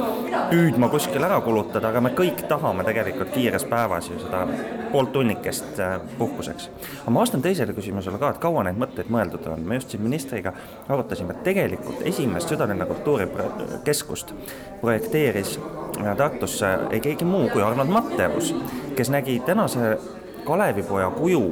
püüdma 0.52 0.90
kuskil 0.94 1.24
ära 1.26 1.40
kulutada, 1.46 1.90
aga 1.90 2.04
me 2.06 2.14
kõik 2.18 2.44
tahame 2.50 2.86
tegelikult 2.88 3.34
kiires 3.34 3.66
päevas 3.70 4.10
ju 4.12 4.20
seda 4.22 4.44
pooltunnikest 4.92 5.80
äh, 5.80 5.98
puhkuseks. 6.18 6.70
aga 7.02 7.14
ma 7.16 7.24
vastan 7.24 7.42
teisele 7.42 7.74
küsimusele 7.74 8.20
ka, 8.22 8.34
et 8.36 8.42
kaua 8.44 8.66
neid 8.68 8.80
mõtteid 8.82 9.10
mõeldud 9.14 9.48
on, 9.54 9.66
me 9.66 9.80
just 9.80 9.94
siin 9.94 10.04
ministriga 10.04 10.54
arutasime, 10.88 11.36
et 11.36 11.44
tegelikult 11.48 12.06
esimest 12.14 12.52
Südalinna 12.52 12.86
kultuurikeskust 12.90 14.36
projekteeris 14.82 15.58
äh, 15.58 16.16
Tartusse 16.18 16.78
ei 16.92 17.00
keegi 17.00 17.26
muu 17.26 17.50
kui 17.50 17.64
Arnold 17.66 17.90
Matteus, 17.90 18.54
kes 18.96 19.10
nägi 19.10 19.40
tänase 19.46 19.98
Kalevipoja 20.46 21.10
kuju 21.18 21.44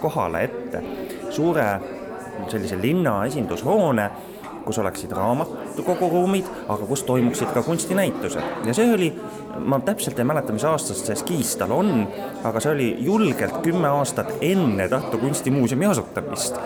kohale 0.00 0.44
ette 0.44 0.82
suure 1.30 1.64
sellise 2.48 2.78
linna 2.82 3.24
esindushoone 3.24 4.10
kus 4.64 4.78
oleksid 4.78 5.12
raamatukoguruumid, 5.12 6.46
aga 6.68 6.86
kus 6.86 7.02
toimuksid 7.02 7.50
ka 7.52 7.62
kunstinäitused. 7.62 8.42
ja 8.64 8.74
see 8.74 8.94
oli, 8.94 9.10
ma 9.58 9.80
täpselt 9.80 10.18
ei 10.18 10.24
mäleta, 10.24 10.52
mis 10.56 10.64
aastast 10.64 11.06
see 11.06 11.16
skiis 11.20 11.56
tal 11.60 11.74
on, 11.76 12.06
aga 12.44 12.60
see 12.60 12.72
oli 12.72 12.88
julgelt 13.04 13.60
kümme 13.66 13.88
aastat 13.88 14.32
enne 14.40 14.88
Tartu 14.88 15.18
Kunstimuuseumi 15.18 15.86
asutamist 15.86 16.60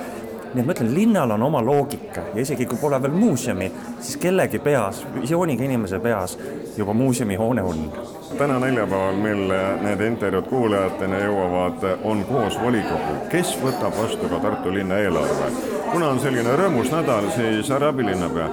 nii 0.55 0.63
et 0.63 0.67
ma 0.67 0.73
ütlen, 0.73 0.95
linnal 0.95 1.35
on 1.35 1.43
oma 1.45 1.61
loogika 1.65 2.23
ja 2.35 2.41
isegi 2.41 2.67
kui 2.67 2.79
pole 2.81 2.97
veel 3.03 3.13
muuseumi, 3.13 3.69
siis 4.01 4.17
kellegi 4.17 4.59
peas, 4.65 5.03
visiooniga 5.15 5.67
inimese 5.67 6.01
peas 6.01 6.39
juba 6.79 6.95
muuseumihoone 6.95 7.63
on. 7.63 7.93
täna 8.39 8.59
neljapäeval, 8.63 9.17
mil 9.19 9.49
need 9.83 10.05
intervjuud 10.07 10.47
kuulajateni 10.49 11.25
jõuavad, 11.25 11.89
on 12.05 12.25
koos 12.29 12.61
volikogu, 12.63 13.19
kes 13.33 13.57
võtab 13.63 13.99
vastu 13.99 14.31
ka 14.31 14.41
Tartu 14.45 14.75
linna 14.75 15.03
eelarve 15.03 15.53
kuna 15.93 16.09
on 16.13 16.21
selline 16.21 16.53
rõõmus 16.57 16.91
nädal, 16.93 17.29
siis 17.33 17.69
härra 17.73 17.89
abilinnapea, 17.93 18.49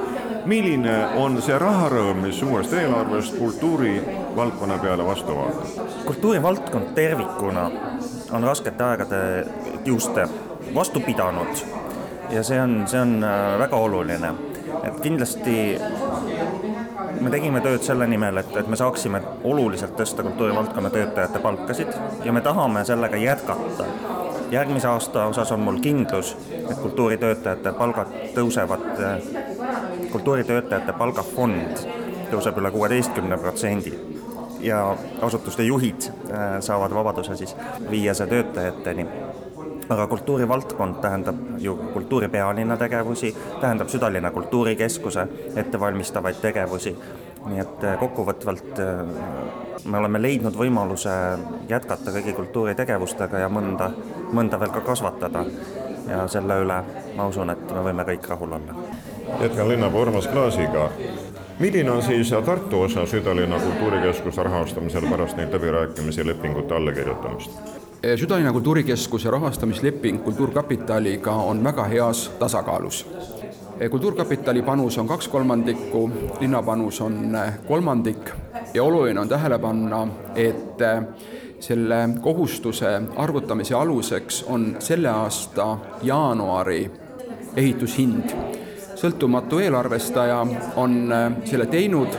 milline 0.48 0.96
on 1.20 1.38
see 1.44 1.58
raharõõm, 1.60 2.22
mis 2.26 2.40
uuest 2.46 2.74
eelarvest 2.74 3.36
kultuurivaldkonna 3.40 4.78
peale 4.84 5.06
vastu 5.08 5.36
vaatab? 5.36 5.92
kultuurivaldkond 6.06 6.94
tervikuna 6.96 7.66
on 8.32 8.44
raskete 8.44 8.84
aegade 8.84 9.22
kiuste 9.84 10.28
vastu 10.76 11.02
pidanud 11.04 11.66
ja 12.30 12.44
see 12.44 12.60
on, 12.62 12.84
see 12.88 13.02
on 13.02 13.18
äh, 13.24 13.58
väga 13.60 13.78
oluline, 13.88 14.34
et 14.84 15.00
kindlasti 15.04 15.58
me 17.26 17.32
tegime 17.34 17.62
tööd 17.66 17.84
selle 17.86 18.06
nimel, 18.10 18.38
et, 18.38 18.52
et 18.60 18.68
me 18.70 18.78
saaksime 18.78 19.22
oluliselt 19.50 19.96
tõsta 19.98 20.24
kultuurivaldkonna 20.26 20.92
töötajate 20.94 21.42
palkasid 21.42 21.94
ja 22.26 22.34
me 22.36 22.44
tahame 22.46 22.86
sellega 22.86 23.18
jätkata. 23.18 23.88
Järgmise 24.52 24.88
aasta 24.88 25.26
osas 25.32 25.52
on 25.52 25.64
mul 25.66 25.80
kindlus, 25.82 26.36
et 26.54 26.78
kultuuritöötajate 26.84 27.74
palgad 27.80 28.12
tõusevad, 28.36 28.86
kultuuritöötajate 30.12 30.94
palgafond 31.00 31.82
tõuseb 32.30 32.62
üle 32.62 32.72
kuueteistkümne 32.72 33.38
protsendi 33.42 33.96
ja 34.66 34.84
asutuste 35.22 35.64
juhid 35.64 36.10
äh, 36.10 36.60
saavad 36.60 36.94
vabaduse 36.94 37.36
siis 37.36 37.56
viia 37.90 38.14
see 38.14 38.28
töötajateni 38.28 39.08
aga 39.90 40.08
kultuurivaldkond 40.08 40.96
tähendab 41.02 41.36
ju 41.58 41.76
kultuuripealinna 41.94 42.78
tegevusi, 42.78 43.36
tähendab 43.62 43.88
südalinna 43.88 44.32
kultuurikeskuse 44.32 45.28
ettevalmistavaid 45.56 46.42
tegevusi 46.42 46.98
nii 47.46 47.62
et 47.62 47.84
äh, 47.84 47.98
kokkuvõtvalt 48.00 48.80
äh, 48.82 49.06
me 49.86 49.98
oleme 49.98 50.22
leidnud 50.22 50.58
võimaluse 50.58 51.14
jätkata 51.70 52.14
kõigi 52.16 52.34
kultuuritegevustega 52.38 53.44
ja 53.46 53.50
mõnda, 53.52 53.92
mõnda 54.34 54.60
veel 54.60 54.74
ka 54.74 54.82
kasvatada. 54.86 55.46
ja 56.06 56.28
selle 56.30 56.60
üle 56.62 56.76
ma 57.18 57.26
usun, 57.26 57.50
et 57.50 57.72
me 57.74 57.82
võime 57.88 58.04
kõik 58.06 58.28
rahul 58.30 58.52
olla. 58.58 58.76
jätkan 59.42 59.70
linnapea 59.70 60.02
Urmas 60.02 60.28
Klaasiga. 60.28 60.90
milline 61.60 61.92
on 61.92 62.02
siis 62.02 62.34
Tartu 62.46 62.82
osa 62.82 63.06
südalinna 63.06 63.60
kultuurikeskuse 63.60 64.44
rahastamisel 64.44 65.10
pärast 65.10 65.38
neid 65.38 65.54
läbirääkimisi 65.54 66.28
lepingute 66.28 66.76
allakirjutamist? 66.76 67.85
Südalinna 68.16 68.52
kultuurikeskuse 68.52 69.32
rahastamisleping 69.32 70.24
Kultuurkapitaliga 70.24 71.32
on 71.32 71.64
väga 71.64 71.84
heas 71.84 72.32
tasakaalus 72.40 73.06
kultuurkapitali 73.90 74.62
panus 74.62 74.98
on 74.98 75.08
kaks 75.08 75.28
kolmandikku, 75.28 76.12
linna 76.40 76.64
panus 76.64 77.02
on 77.02 77.38
kolmandik 77.68 78.30
ja 78.74 78.84
oluline 78.84 79.20
on 79.20 79.30
tähele 79.30 79.60
panna, 79.60 80.08
et 80.36 80.80
selle 81.60 82.10
kohustuse 82.22 83.02
arvutamise 83.16 83.76
aluseks 83.76 84.44
on 84.48 84.76
selle 84.80 85.10
aasta 85.10 85.78
jaanuari 86.02 86.92
ehitushind. 87.56 88.30
sõltumatu 88.96 89.60
eelarvestaja 89.60 90.46
on 90.76 91.14
selle 91.46 91.66
teinud, 91.66 92.16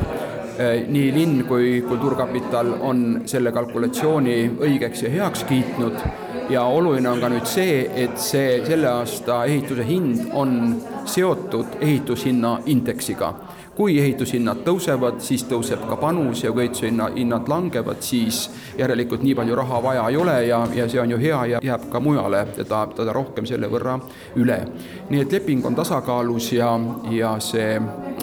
nii 0.88 1.08
linn 1.14 1.44
kui 1.48 1.82
Kultuurkapital 1.88 2.70
on 2.80 3.02
selle 3.28 3.52
kalkulatsiooni 3.52 4.36
õigeks 4.64 5.02
ja 5.04 5.10
heaks 5.12 5.44
kiitnud 5.48 5.98
ja 6.50 6.62
oluline 6.64 7.08
on 7.10 7.20
ka 7.20 7.28
nüüd 7.32 7.48
see, 7.50 7.82
et 8.04 8.18
see 8.22 8.60
selle 8.66 8.88
aasta 8.88 9.42
ehituse 9.44 9.84
hind 9.86 10.30
on 10.32 10.76
seotud 11.06 11.78
ehitushinna 11.80 12.58
indeksiga. 12.72 13.34
Kui 13.76 13.98
ehitushinnad 14.00 14.62
tõusevad, 14.64 15.18
siis 15.20 15.44
tõuseb 15.50 15.82
ka 15.88 15.98
panus 16.00 16.42
ja 16.44 16.52
kui 16.52 16.64
ehitushinna, 16.64 17.10
hinnad 17.16 17.48
langevad, 17.48 18.00
siis 18.00 18.46
järelikult 18.78 19.24
nii 19.26 19.34
palju 19.36 19.58
raha 19.58 19.82
vaja 19.84 20.06
ei 20.08 20.16
ole 20.16 20.36
ja, 20.46 20.62
ja 20.74 20.88
see 20.88 21.00
on 21.02 21.12
ju 21.12 21.18
hea 21.20 21.42
ja 21.52 21.60
jääb 21.64 21.88
ka 21.92 22.00
mujale 22.00 22.46
teda, 22.56 22.86
teda 22.96 23.12
rohkem 23.12 23.46
selle 23.46 23.68
võrra 23.68 23.98
üle. 24.40 24.58
nii 25.10 25.20
et 25.26 25.32
leping 25.32 25.66
on 25.68 25.76
tasakaalus 25.76 26.52
ja, 26.56 26.72
ja 27.12 27.36
see 27.40 27.76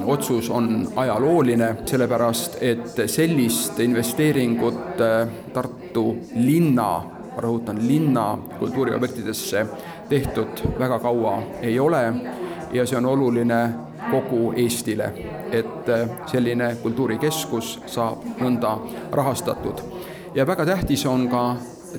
otsus 0.05 0.49
on 0.49 0.87
ajalooline, 0.95 1.75
sellepärast 1.85 2.57
et 2.61 3.03
sellist 3.05 3.79
investeeringut 3.79 5.01
äh, 5.01 5.27
Tartu 5.53 6.15
linna 6.35 6.89
rõhutan, 7.37 7.77
linna 7.87 8.37
kultuuriobjektidesse 8.59 9.65
tehtud 10.09 10.65
väga 10.79 10.99
kaua 10.99 11.37
ei 11.61 11.79
ole 11.79 12.03
ja 12.73 12.85
see 12.85 12.97
on 12.97 13.05
oluline 13.05 13.61
kogu 14.11 14.53
Eestile, 14.57 15.11
et 15.51 15.89
äh, 15.89 16.09
selline 16.31 16.75
kultuurikeskus 16.81 17.79
saab 17.85 18.25
nõnda 18.41 18.77
rahastatud. 19.11 19.81
ja 20.35 20.47
väga 20.47 20.65
tähtis 20.65 21.05
on 21.05 21.27
ka 21.29 21.55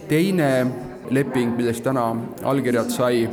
teine 0.08 0.66
leping, 1.10 1.56
millest 1.56 1.84
täna 1.84 2.16
allkirjad 2.42 2.90
sai, 2.90 3.28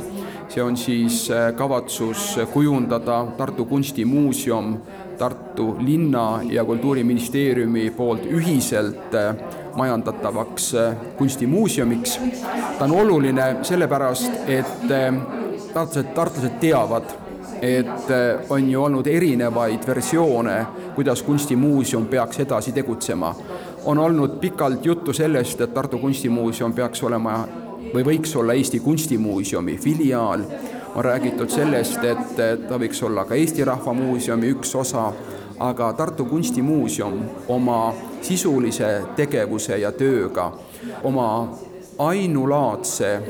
see 0.48 0.62
on 0.62 0.76
siis 0.76 1.30
äh, 1.30 1.54
kavatsus 1.56 2.38
kujundada 2.52 3.26
Tartu 3.36 3.64
Kunstimuuseum 3.64 4.76
Tartu 5.18 5.76
linna 5.78 6.40
ja 6.50 6.64
Kultuuriministeeriumi 6.64 7.90
poolt 7.90 8.24
ühiselt 8.26 9.14
äh, 9.14 9.34
majandatavaks 9.76 10.74
kunstimuuseumiks. 11.16 12.20
ta 12.78 12.84
on 12.84 12.92
oluline 12.92 13.56
sellepärast, 13.62 14.32
et 14.46 14.66
tartlased, 15.74 16.14
tartlased 16.14 16.58
teavad, 16.60 17.04
et 17.62 18.10
on 18.50 18.70
ju 18.70 18.82
olnud 18.82 19.06
erinevaid 19.06 19.86
versioone, 19.86 20.66
kuidas 20.94 21.22
kunstimuuseum 21.22 22.06
peaks 22.06 22.40
edasi 22.40 22.72
tegutsema. 22.72 23.34
on 23.84 23.98
olnud 23.98 24.30
pikalt 24.40 24.86
juttu 24.86 25.12
sellest, 25.12 25.60
et 25.60 25.74
Tartu 25.74 25.98
Kunstimuuseum 25.98 26.72
peaks 26.72 27.02
olema 27.02 27.48
või 27.94 28.04
võiks 28.04 28.36
olla 28.38 28.52
Eesti 28.52 28.80
Kunstimuuseumi 28.80 29.76
filiaal 29.76 30.40
on 30.94 31.04
räägitud 31.04 31.48
sellest, 31.48 32.04
et 32.04 32.36
ta 32.68 32.78
võiks 32.78 33.02
olla 33.06 33.24
ka 33.24 33.34
Eesti 33.34 33.64
Rahva 33.64 33.92
Muuseumi 33.92 34.50
üks 34.52 34.74
osa, 34.76 35.12
aga 35.58 35.92
Tartu 35.92 36.24
Kunstimuuseum 36.24 37.20
oma 37.48 37.94
sisulise 38.22 39.02
tegevuse 39.16 39.78
ja 39.78 39.92
tööga, 39.92 40.52
oma 41.02 41.28
ainulaadse 41.98 43.20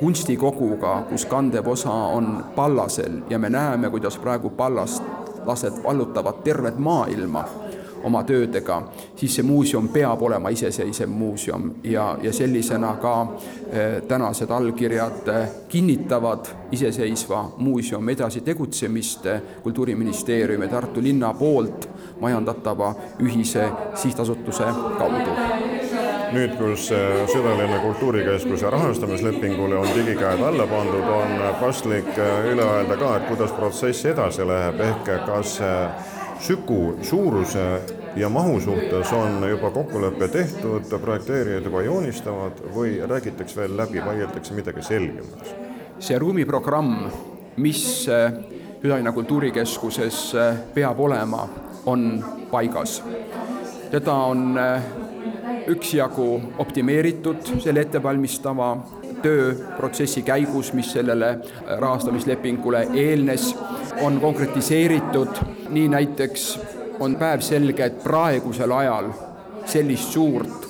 kunstikoguga, 0.00 1.02
kus 1.10 1.26
kandev 1.26 1.68
osa 1.68 1.92
on 1.92 2.44
Pallasel 2.56 3.22
ja 3.30 3.38
me 3.38 3.50
näeme, 3.50 3.90
kuidas 3.90 4.18
praegu 4.18 4.50
Pallast 4.50 5.02
lased 5.46 5.82
vallutavad 5.84 6.42
tervet 6.44 6.78
maailma, 6.78 7.44
oma 8.04 8.22
töödega, 8.24 8.82
siis 9.16 9.34
see 9.36 9.42
muuseum 9.42 9.88
peab 9.88 10.22
olema 10.22 10.52
iseseisev 10.54 11.10
muuseum 11.10 11.70
ja, 11.84 12.18
ja 12.22 12.32
sellisena 12.32 12.92
ka 13.02 13.14
eh, 13.72 14.02
tänased 14.08 14.50
allkirjad 14.50 15.28
eh, 15.28 15.48
kinnitavad 15.68 16.46
iseseisva 16.72 17.44
muuseumi 17.56 18.12
edasi 18.12 18.40
tegutsemist 18.40 19.26
Kultuuriministeeriumi 19.62 20.64
ja 20.64 20.70
Tartu 20.70 21.02
linna 21.02 21.34
poolt 21.34 21.88
majandatava 22.20 22.94
ühise 23.18 23.66
sihtasutuse 23.94 24.70
kaudu 24.98 25.67
nüüd, 26.32 26.54
kus 26.58 26.88
Südalinna 27.32 27.78
Kultuurikeskuse 27.82 28.70
rahastamislepingule 28.70 29.76
on 29.76 29.88
digikäed 29.94 30.42
alla 30.44 30.66
pandud, 30.66 31.06
on 31.12 31.38
paslik 31.60 32.10
üle 32.52 32.64
öelda 32.64 32.96
ka, 33.00 33.14
et 33.16 33.28
kuidas 33.30 33.52
protsess 33.56 34.06
edasi 34.06 34.46
läheb, 34.46 34.80
ehk 34.80 35.12
kas 35.26 35.58
Süku 36.38 36.94
suuruse 37.02 37.80
ja 38.16 38.28
mahu 38.28 38.60
suhtes 38.60 39.12
on 39.12 39.48
juba 39.48 39.70
kokkulepe 39.70 40.28
tehtud, 40.28 40.86
projekteerijad 41.00 41.64
juba 41.66 41.82
joonistavad 41.82 42.60
või 42.74 43.00
räägitakse 43.10 43.58
veel 43.58 43.74
läbi, 43.76 43.98
vaieldakse 44.04 44.54
midagi 44.54 44.82
selgemaks? 44.82 45.56
see 45.98 46.18
ruumiprogramm, 46.18 47.08
mis 47.56 47.82
Südalinna 48.06 49.12
Kultuurikeskuses 49.12 50.20
peab 50.74 51.00
olema, 51.00 51.48
on 51.86 52.24
paigas. 52.50 53.02
teda 53.90 54.14
on 54.14 54.60
üksjagu 55.68 56.28
optimeeritud 56.58 57.46
selle 57.62 57.84
ettevalmistava 57.86 58.70
tööprotsessi 59.22 60.22
käigus, 60.22 60.72
mis 60.72 60.92
sellele 60.94 61.38
rahastamislepingule 61.68 62.86
eelnes 62.94 63.50
on 64.02 64.20
konkretiseeritud, 64.20 65.42
nii 65.74 65.88
näiteks 65.88 66.48
on 67.00 67.16
päevselge, 67.16 67.84
et 67.84 68.02
praegusel 68.04 68.72
ajal 68.72 69.10
sellist 69.66 70.14
suurt 70.14 70.68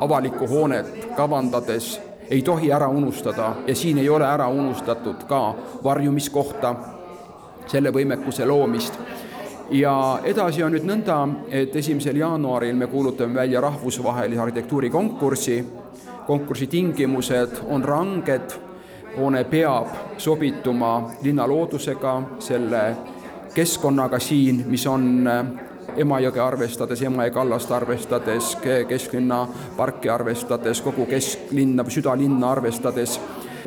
avalikku 0.00 0.48
hoonet 0.48 1.10
kavandades 1.16 2.00
ei 2.30 2.42
tohi 2.42 2.72
ära 2.72 2.88
unustada 2.88 3.54
ja 3.66 3.74
siin 3.74 3.98
ei 3.98 4.08
ole 4.08 4.24
ära 4.24 4.48
unustatud 4.48 5.26
ka 5.28 5.54
varjumiskohta, 5.84 6.74
selle 7.66 7.90
võimekuse 7.92 8.46
loomist. 8.46 8.94
Ja 9.70 10.20
edasi 10.24 10.64
on 10.64 10.74
nüüd 10.74 10.86
nõnda, 10.86 11.20
et 11.50 11.76
esimesel 11.76 12.18
jaanuaril 12.20 12.76
me 12.76 12.88
kuulutame 12.90 13.34
välja 13.34 13.60
rahvusvahelise 13.60 14.40
arhitektuurikonkursi, 14.42 15.64
konkursi 16.26 16.66
tingimused 16.66 17.62
on 17.68 17.84
ranged. 17.84 18.58
Hoone 19.10 19.44
peab 19.44 20.18
sobituma 20.18 21.10
linnaloodusega, 21.22 22.12
selle 22.38 22.82
keskkonnaga 23.54 24.18
siin, 24.22 24.62
mis 24.70 24.86
on 24.86 25.26
äh, 25.26 25.46
Emajõge 25.98 26.38
arvestades, 26.38 27.02
Emajõe 27.02 27.32
kallast 27.34 27.72
arvestades, 27.74 28.52
kesklinna 28.88 29.40
parki 29.76 30.08
arvestades, 30.08 30.78
kogu 30.86 31.06
kesklinna, 31.10 31.84
südalinna 31.90 32.52
arvestades, 32.54 33.16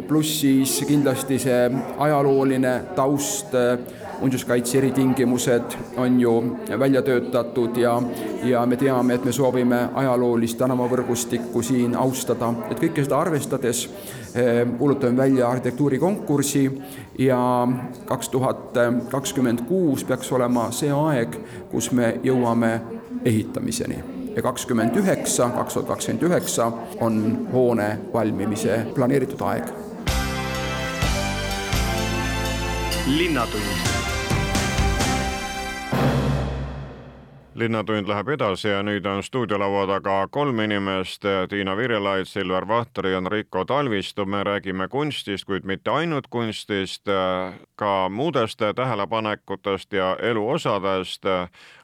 pluss 0.07 0.39
siis 0.39 0.77
kindlasti 0.88 1.39
see 1.43 1.67
ajalooline 2.00 2.74
taust, 2.95 3.51
äh, 3.60 3.77
muinsuskaitse 4.20 4.77
eritingimused 4.77 5.77
on 5.98 6.20
ju 6.22 6.34
välja 6.79 7.01
töötatud 7.01 7.77
ja, 7.77 8.01
ja 8.43 8.65
me 8.65 8.77
teame, 8.77 9.13
et 9.13 9.25
me 9.25 9.32
soovime 9.32 9.88
ajaloolist 9.93 10.58
tänavavõrgustikku 10.58 11.63
siin 11.63 11.96
austada, 11.96 12.53
et 12.72 12.79
kõike 12.79 13.05
seda 13.05 13.20
arvestades 13.20 13.88
Ehm, 14.36 14.70
kuulutame 14.70 15.17
välja 15.17 15.50
arhitektuurikonkursi 15.50 16.82
ja 17.17 17.67
kaks 18.05 18.29
tuhat 18.29 18.74
kakskümmend 19.12 19.62
kuus 19.62 20.03
peaks 20.03 20.32
olema 20.32 20.72
see 20.72 20.89
aeg, 20.91 21.38
kus 21.72 21.91
me 21.91 22.15
jõuame 22.24 22.82
ehitamiseni. 23.25 24.03
Ja 24.36 24.41
kakskümmend 24.41 24.98
üheksa, 24.98 25.50
kaks 25.53 25.74
tuhat 25.74 25.88
kakskümmend 25.88 26.25
üheksa 26.32 26.72
on 27.01 27.48
hoone 27.53 28.00
valmimise 28.13 28.86
planeeritud 28.96 29.41
aeg. 29.41 29.70
linnatund 33.08 34.02
linnatund 37.55 38.07
läheb 38.07 38.29
edasi 38.33 38.67
ja 38.67 38.79
nüüd 38.83 39.05
on 39.05 39.22
stuudiolaua 39.24 39.86
taga 39.88 40.15
kolm 40.31 40.60
inimest, 40.63 41.25
Tiina 41.50 41.75
Virelaid, 41.77 42.25
Silver 42.25 42.67
Vahter 42.67 43.07
ja 43.07 43.17
Enrico 43.17 43.65
Talvistu. 43.65 44.25
me 44.25 44.43
räägime 44.43 44.88
kunstist, 44.88 45.45
kuid 45.45 45.63
mitte 45.63 45.91
ainult 45.91 46.28
kunstist, 46.30 47.06
ka 47.75 48.10
muudest 48.10 48.62
tähelepanekutest 48.75 49.93
ja 49.93 50.17
eluosadest. 50.21 51.23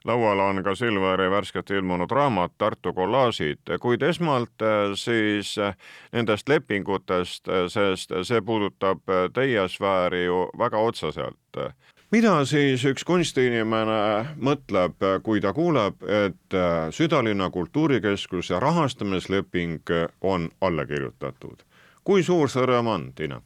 laual 0.05 0.39
on 0.39 0.63
ka 0.63 0.75
Silveri 0.75 1.31
värskelt 1.31 1.69
ilmunud 1.69 2.11
raamat 2.11 2.51
Tartu 2.57 2.93
kollaažid, 2.93 3.59
kuid 3.79 4.01
esmalt 4.01 4.65
siis 4.95 5.55
nendest 6.11 6.49
lepingutest, 6.49 7.47
sest 7.67 8.11
see 8.23 8.41
puudutab 8.41 9.01
teie 9.33 9.67
sfääri 9.67 10.25
ju 10.25 10.49
väga 10.57 10.77
otseselt 10.77 11.75
mida 12.11 12.33
siis 12.49 12.83
üks 12.89 13.05
kunstiinimene 13.05 13.99
mõtleb, 14.41 14.97
kui 15.23 15.41
ta 15.41 15.53
kuuleb, 15.53 16.01
et 16.03 16.57
äh, 16.57 16.89
Südalinna 16.95 17.49
Kultuurikeskuse 17.53 18.59
rahastamisleping 18.59 19.93
on 20.21 20.49
alla 20.61 20.85
kirjutatud? 20.85 21.65
kui 22.03 22.23
suur 22.25 22.49
see 22.49 22.65
rõõm 22.65 22.87
on, 22.89 23.11
Tiina? 23.13 23.41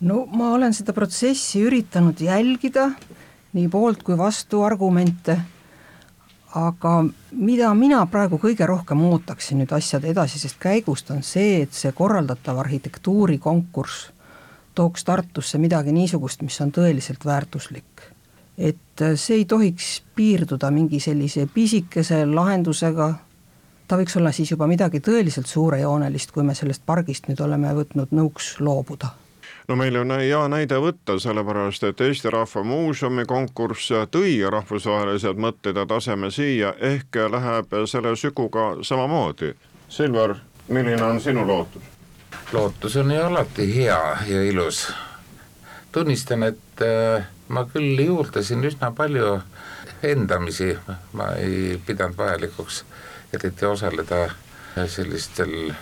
no 0.00 0.24
ma 0.26 0.52
olen 0.56 0.74
seda 0.74 0.92
protsessi 0.96 1.62
üritanud 1.62 2.20
jälgida, 2.20 2.90
nii 3.52 3.68
poolt 3.70 4.02
kui 4.02 4.18
vastu 4.18 4.64
argumente, 4.66 5.36
aga 6.58 6.94
mida 7.30 7.70
mina 7.78 8.00
praegu 8.10 8.40
kõige 8.42 8.66
rohkem 8.66 9.04
ootaksin 9.06 9.60
nüüd 9.62 9.74
asjade 9.76 10.10
edasisest 10.10 10.58
käigust, 10.58 11.10
on 11.14 11.22
see, 11.22 11.60
et 11.62 11.76
see 11.76 11.92
korraldatav 11.94 12.58
arhitektuurikonkurss 12.64 14.10
tooks 14.74 15.04
Tartusse 15.04 15.58
midagi 15.58 15.92
niisugust, 15.92 16.42
mis 16.42 16.60
on 16.60 16.72
tõeliselt 16.72 17.24
väärtuslik. 17.24 18.02
et 18.58 19.02
äh, 19.02 19.14
see 19.14 19.36
ei 19.36 19.44
tohiks 19.44 20.02
piirduda 20.14 20.70
mingi 20.70 21.00
sellise 21.00 21.48
pisikese 21.54 22.26
lahendusega, 22.26 23.14
ta 23.88 23.96
võiks 23.96 24.16
olla 24.16 24.32
siis 24.32 24.50
juba 24.50 24.66
midagi 24.66 25.00
tõeliselt 25.00 25.46
suurejoonelist, 25.46 26.30
kui 26.30 26.42
me 26.42 26.54
sellest 26.54 26.82
pargist 26.86 27.28
nüüd 27.28 27.40
oleme 27.40 27.74
võtnud 27.74 28.12
nõuks 28.12 28.56
loobuda 28.60 29.14
no 29.70 29.76
meil 29.76 29.96
on 29.96 30.10
hea 30.18 30.40
näide 30.50 30.80
võtta, 30.82 31.14
sellepärast 31.22 31.84
et 31.86 32.00
Eesti 32.02 32.30
Rahva 32.34 32.64
Muuseumi 32.66 33.24
konkurss 33.28 33.92
tõi 34.10 34.32
rahvusvahelised 34.50 35.38
mõtted 35.38 35.78
ja 35.78 35.86
taseme 35.86 36.30
siia, 36.34 36.74
ehk 36.80 37.20
läheb 37.30 37.78
selle 37.86 38.16
süguga 38.18 38.72
samamoodi. 38.82 39.54
Silver, 39.88 40.34
milline 40.68 41.02
on 41.02 41.20
sinu 41.20 41.46
lootus? 41.46 41.99
Lootus 42.52 42.96
on 42.96 43.10
ju 43.10 43.22
alati 43.22 43.74
hea 43.74 44.18
ja 44.26 44.42
ilus. 44.42 44.92
tunnistan, 45.92 46.42
et 46.42 46.82
äh, 46.82 47.24
ma 47.48 47.64
küll 47.66 47.98
juurdasin 47.98 48.64
üsna 48.64 48.90
palju 48.94 49.40
endamisi, 50.02 50.70
ma 51.12 51.32
ei 51.38 51.80
pidanud 51.86 52.16
vajalikuks 52.18 52.84
eriti 53.34 53.66
osaleda 53.66 54.28
sellistel 54.86 55.72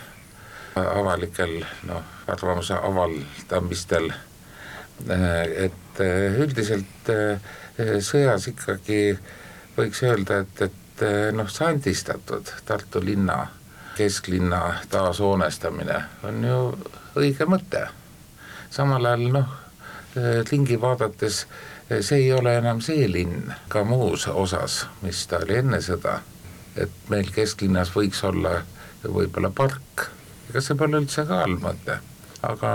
avalikel 0.75 1.59
noh, 1.89 2.01
arvamuse 2.27 2.73
avaldamistel. 2.73 4.09
Äh, 5.09 5.45
et 5.69 6.01
äh, 6.01 6.41
üldiselt 6.41 7.13
sõjas 8.05 8.49
ikkagi 8.51 9.17
võiks 9.77 10.03
öelda, 10.03 10.43
et, 10.43 10.65
et 10.69 11.05
noh, 11.33 11.47
sandistatud 11.49 12.49
Tartu 12.65 13.01
linna 13.05 13.45
kesklinna 13.99 14.61
taashoonestamine 14.93 15.97
on 16.23 16.43
ju 16.47 16.59
õige 17.19 17.47
mõte. 17.49 17.87
samal 18.71 19.05
ajal 19.05 19.25
noh, 19.33 19.57
ringi 20.51 20.77
vaadates 20.81 21.43
see 22.01 22.17
ei 22.23 22.33
ole 22.33 22.53
enam 22.57 22.81
see 22.85 23.07
linn 23.11 23.53
ka 23.67 23.83
muus 23.83 24.27
osas, 24.27 24.85
mis 25.01 25.25
ta 25.27 25.41
oli 25.43 25.57
enne 25.63 25.81
sõda. 25.81 26.19
et 26.75 27.09
meil 27.09 27.31
kesklinnas 27.35 27.89
võiks 27.95 28.21
olla 28.23 28.61
võib-olla 29.03 29.49
park, 29.49 30.05
ega 30.49 30.61
see 30.61 30.77
pole 30.77 31.01
üldse 31.01 31.25
ka 31.27 31.41
halb 31.41 31.63
mõte, 31.63 31.97
aga 32.45 32.71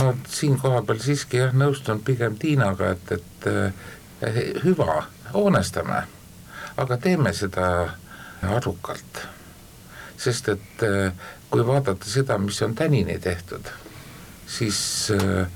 ma 0.00 0.10
siin 0.28 0.56
kohapeal 0.58 0.98
siiski 1.04 1.42
jah, 1.42 1.54
nõustun 1.54 2.00
pigem 2.02 2.38
Tiinaga, 2.40 2.94
et, 2.96 3.12
et 3.12 3.48
eh, 3.52 4.42
hüva, 4.64 5.04
hoonestame, 5.34 6.02
aga 6.76 6.96
teeme 6.96 7.32
seda 7.36 7.68
arukalt 8.42 9.22
sest 10.20 10.48
et 10.48 10.82
äh, 10.86 11.12
kui 11.50 11.66
vaadata 11.66 12.08
seda, 12.08 12.38
mis 12.38 12.62
on 12.62 12.74
tänini 12.74 13.18
tehtud, 13.18 13.68
siis 14.46 15.12
äh, 15.14 15.46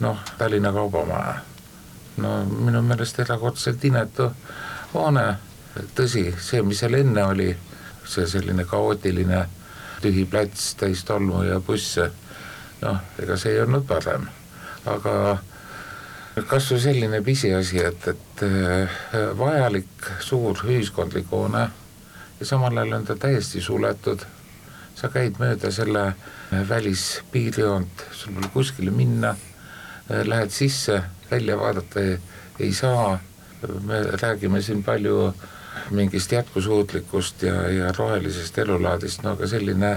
noh, 0.00 0.18
Tallinna 0.38 0.72
Kaubamaja, 0.72 1.34
no 2.16 2.32
minu 2.44 2.82
meelest 2.82 3.20
erakordselt 3.24 3.84
inetu 3.84 4.30
hoone, 4.94 5.26
tõsi, 5.94 6.30
see, 6.42 6.62
mis 6.62 6.80
seal 6.82 6.98
enne 6.98 7.24
oli, 7.24 7.50
see 8.08 8.26
selline 8.26 8.64
kaootiline 8.68 9.44
tühi 10.02 10.24
plats 10.30 10.72
täis 10.78 11.04
tolmu 11.04 11.42
ja 11.46 11.60
busse, 11.60 12.08
noh, 12.82 13.00
ega 13.22 13.36
see 13.36 13.56
ei 13.56 13.62
olnud 13.64 13.86
parem, 13.86 14.28
aga 14.86 15.14
kas 16.48 16.70
või 16.70 16.80
selline 16.82 17.20
pisiasi, 17.26 17.82
et, 17.82 18.08
et 18.14 18.46
äh, 18.46 18.98
vajalik 19.38 20.10
suur 20.22 20.62
ühiskondlik 20.66 21.30
hoone 21.34 21.66
ja 22.40 22.46
samal 22.46 22.76
ajal 22.76 22.92
on 22.92 23.06
ta 23.06 23.16
täiesti 23.16 23.60
suletud, 23.60 24.24
sa 24.94 25.10
käid 25.12 25.38
mööda 25.38 25.70
selle 25.74 26.06
äh, 26.08 26.64
välispiirjoont, 26.68 28.06
sul 28.12 28.34
pole 28.38 28.50
kuskile 28.54 28.90
minna, 28.94 29.34
äh, 30.10 30.24
lähed 30.26 30.54
sisse, 30.54 31.02
välja 31.30 31.58
vaadata 31.58 32.00
ei, 32.00 32.18
ei 32.60 32.72
saa, 32.74 33.18
me 33.84 34.02
räägime 34.22 34.62
siin 34.62 34.82
palju 34.82 35.32
mingist 35.90 36.32
jätkusuutlikust 36.32 37.42
ja, 37.42 37.62
ja 37.70 37.92
rohelisest 37.96 38.58
elulaadist, 38.58 39.22
no 39.22 39.36
aga 39.36 39.46
selline 39.46 39.90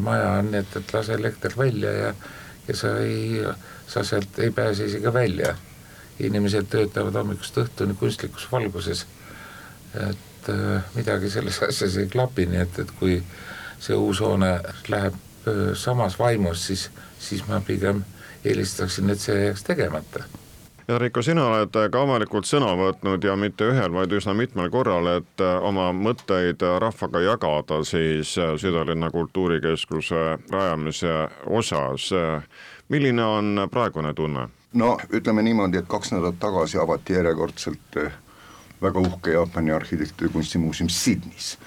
maja 0.00 0.30
on 0.40 0.50
nii, 0.50 0.62
et, 0.64 0.76
et 0.80 0.94
lase 0.94 1.14
elekter 1.14 1.52
välja 1.58 1.92
ja 1.92 2.14
ja 2.68 2.76
sa 2.76 2.98
ei, 2.98 3.42
sa 3.86 4.04
sealt 4.04 4.38
ei 4.38 4.50
pääse 4.50 4.86
isegi 4.86 5.12
välja. 5.12 5.54
Inimesed 6.18 6.70
töötavad 6.72 7.14
hommikust 7.14 7.58
õhtuni 7.60 7.94
kunstlikus 7.94 8.48
valguses. 8.52 9.06
et 9.94 10.18
äh, 10.48 10.82
midagi 10.94 11.30
selles 11.30 11.60
asjas 11.62 11.96
ei 12.00 12.08
klapi, 12.08 12.46
nii 12.50 12.62
et, 12.62 12.78
et 12.84 12.90
kui 12.98 13.20
see 13.82 13.96
uus 13.96 14.20
hoone 14.24 14.56
läheb 14.88 15.14
äh, 15.48 15.74
samas 15.74 16.18
vaimus, 16.18 16.66
siis, 16.66 16.88
siis 17.18 17.46
ma 17.48 17.60
pigem 17.60 18.04
eelistaksin, 18.44 19.10
et 19.10 19.20
see 19.20 19.38
jääks 19.46 19.64
tegemata 19.66 20.24
ja 20.88 20.98
Riiko, 20.98 21.22
sina 21.22 21.48
oled 21.50 21.78
ka 21.90 22.02
avalikult 22.02 22.46
sõna 22.46 22.70
võtnud 22.78 23.24
ja 23.26 23.34
mitte 23.36 23.66
ühel, 23.72 23.90
vaid 23.92 24.12
üsna 24.14 24.36
mitmel 24.38 24.70
korral, 24.70 25.08
et 25.18 25.42
äh, 25.42 25.56
oma 25.66 25.88
mõtteid 25.92 26.62
rahvaga 26.82 27.22
jagada 27.24 27.80
siis 27.84 28.36
südalinna 28.36 29.10
kultuurikeskuse 29.10 30.26
rajamise 30.52 31.16
osas. 31.46 32.12
milline 32.88 33.24
on 33.24 33.68
praegune 33.70 34.14
tunne? 34.14 34.48
no 34.72 34.96
ütleme 35.10 35.42
niimoodi, 35.42 35.78
et 35.78 35.88
kaks 35.88 36.12
nädalat 36.12 36.38
tagasi 36.38 36.78
avati 36.78 37.12
järjekordselt 37.12 37.98
väga 38.82 39.00
uhke 39.00 39.32
Jaapani 39.32 39.72
arhitektuuri 39.72 40.32
kunstimuuseum 40.32 40.88
Sydneys. 40.88 41.58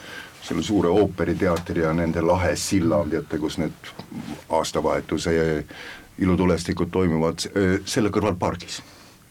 Selle 0.44 0.64
suure 0.64 0.90
ooperiteatri 0.90 1.82
ja 1.82 1.94
nende 1.94 2.22
lahe 2.22 2.56
silla, 2.56 3.04
teate, 3.10 3.38
kus 3.38 3.58
need 3.58 3.90
aastavahetuse 4.50 5.32
ilutulestikud 6.20 6.90
toimuvad, 6.92 7.46
selle 7.86 8.10
kõrval 8.10 8.36
pargis, 8.40 8.82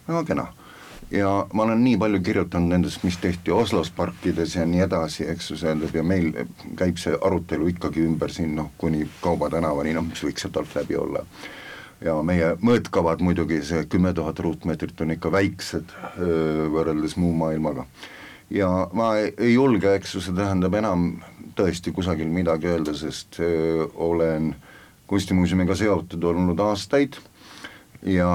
väga 0.08 0.24
kena. 0.24 0.46
ja 1.10 1.46
ma 1.52 1.62
olen 1.62 1.84
nii 1.84 1.96
palju 1.96 2.20
kirjutanud 2.20 2.68
nendest, 2.68 3.02
mis 3.02 3.16
tehti 3.16 3.50
Oslos 3.50 3.90
parkides 3.90 4.54
ja 4.54 4.66
nii 4.66 4.82
edasi, 4.84 5.24
eks 5.32 5.50
ju, 5.50 5.56
see 5.56 5.66
tähendab 5.66 5.94
ja 5.96 6.02
meil 6.02 6.32
käib 6.76 6.98
see 7.00 7.16
arutelu 7.16 7.70
ikkagi 7.72 8.04
ümber 8.04 8.32
siin 8.32 8.54
noh, 8.56 8.70
kuni 8.78 9.08
Kauba 9.20 9.48
tänavani, 9.50 9.94
noh, 9.96 10.04
mis 10.04 10.22
võiks 10.22 10.44
sealt 10.44 10.60
alt 10.60 10.74
läbi 10.76 10.96
olla 10.96 11.24
ja 12.04 12.14
meie 12.22 12.52
mõõtkavad 12.62 13.22
muidugi, 13.24 13.62
see 13.66 13.86
kümme 13.90 14.12
tuhat 14.14 14.38
ruutmeetrit 14.44 15.00
on 15.02 15.16
ikka 15.16 15.32
väiksed 15.34 15.94
võrreldes 16.74 17.16
muu 17.18 17.32
maailmaga. 17.36 17.86
ja 18.50 18.68
ma 18.92 19.16
ei, 19.18 19.52
julge, 19.54 19.94
eks 19.94 20.14
ju, 20.14 20.22
see 20.24 20.36
tähendab 20.36 20.74
enam 20.78 21.10
tõesti 21.58 21.92
kusagil 21.92 22.30
midagi 22.30 22.70
öelda, 22.70 22.94
sest 22.94 23.40
olen 23.94 24.54
kunstimuuseumiga 25.08 25.74
seotud 25.74 26.24
olnud 26.24 26.60
aastaid 26.60 27.18
ja 28.02 28.30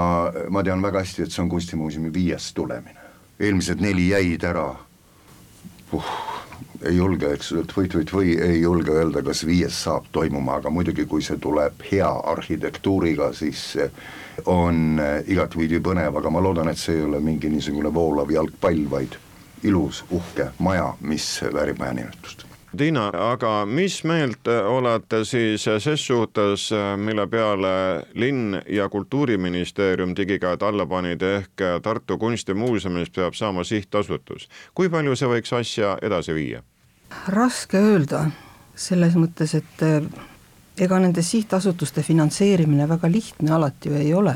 ma 0.49 0.63
tean 0.63 0.83
väga 0.83 1.03
hästi, 1.03 1.23
et 1.23 1.31
see 1.31 1.43
on 1.43 1.49
kunstimuuseumi 1.49 2.13
viies 2.13 2.51
tulemine. 2.53 2.99
eelmised 3.39 3.81
neli 3.81 4.09
jäid 4.09 4.43
ära 4.43 4.69
uh, 5.93 6.32
ei 6.85 6.97
julge, 6.97 7.33
eks 7.33 7.53
võit-võit-või 7.75 8.37
ei 8.41 8.61
julge 8.61 8.95
öelda, 8.95 9.23
kas 9.25 9.43
viies 9.47 9.83
saab 9.85 10.07
toimuma, 10.11 10.59
aga 10.61 10.71
muidugi, 10.73 11.05
kui 11.09 11.23
see 11.25 11.39
tuleb 11.41 11.83
hea 11.91 12.09
arhitektuuriga, 12.33 13.31
siis 13.33 13.65
on 14.45 15.01
igatpidi 15.27 15.81
põnev, 15.83 16.17
aga 16.19 16.33
ma 16.33 16.41
loodan, 16.43 16.71
et 16.71 16.81
see 16.81 16.97
ei 16.99 17.05
ole 17.07 17.21
mingi 17.23 17.51
niisugune 17.53 17.93
voolav 17.93 18.31
jalgpall, 18.33 18.87
vaid 18.89 19.19
ilus 19.63 20.03
uhke 20.11 20.51
maja, 20.59 20.93
mis 21.01 21.27
väärib 21.53 21.79
maja 21.79 22.01
nimetust 22.01 22.47
Tiina, 22.77 23.11
aga 23.13 23.65
mis 23.69 23.99
meelt 24.03 24.47
olete 24.49 25.19
siis 25.29 25.61
ses 25.61 26.05
suhtes, 26.07 26.71
mille 26.97 27.27
peale 27.29 27.73
linn 28.17 28.57
ja 28.65 28.87
kultuuriministeerium 28.89 30.15
digikäed 30.17 30.65
alla 30.65 30.85
panid, 30.89 31.21
ehk 31.21 31.61
Tartu 31.85 32.17
Kunstimuuseumist 32.17 33.13
peab 33.13 33.37
saama 33.37 33.63
sihtasutus. 33.63 34.49
kui 34.73 34.89
palju 34.89 35.15
see 35.15 35.29
võiks 35.29 35.53
asja 35.53 35.97
edasi 36.01 36.33
viia? 36.33 36.63
Raske 37.27 37.79
öelda, 37.79 38.25
selles 38.75 39.15
mõttes, 39.19 39.55
et 39.57 39.83
eh, 39.85 40.05
ega 40.77 40.99
nende 40.99 41.21
sihtasutuste 41.21 42.03
finantseerimine 42.03 42.87
väga 42.89 43.11
lihtne 43.11 43.51
alati 43.51 43.89
ju 43.89 43.95
ei 43.95 44.13
ole. 44.13 44.35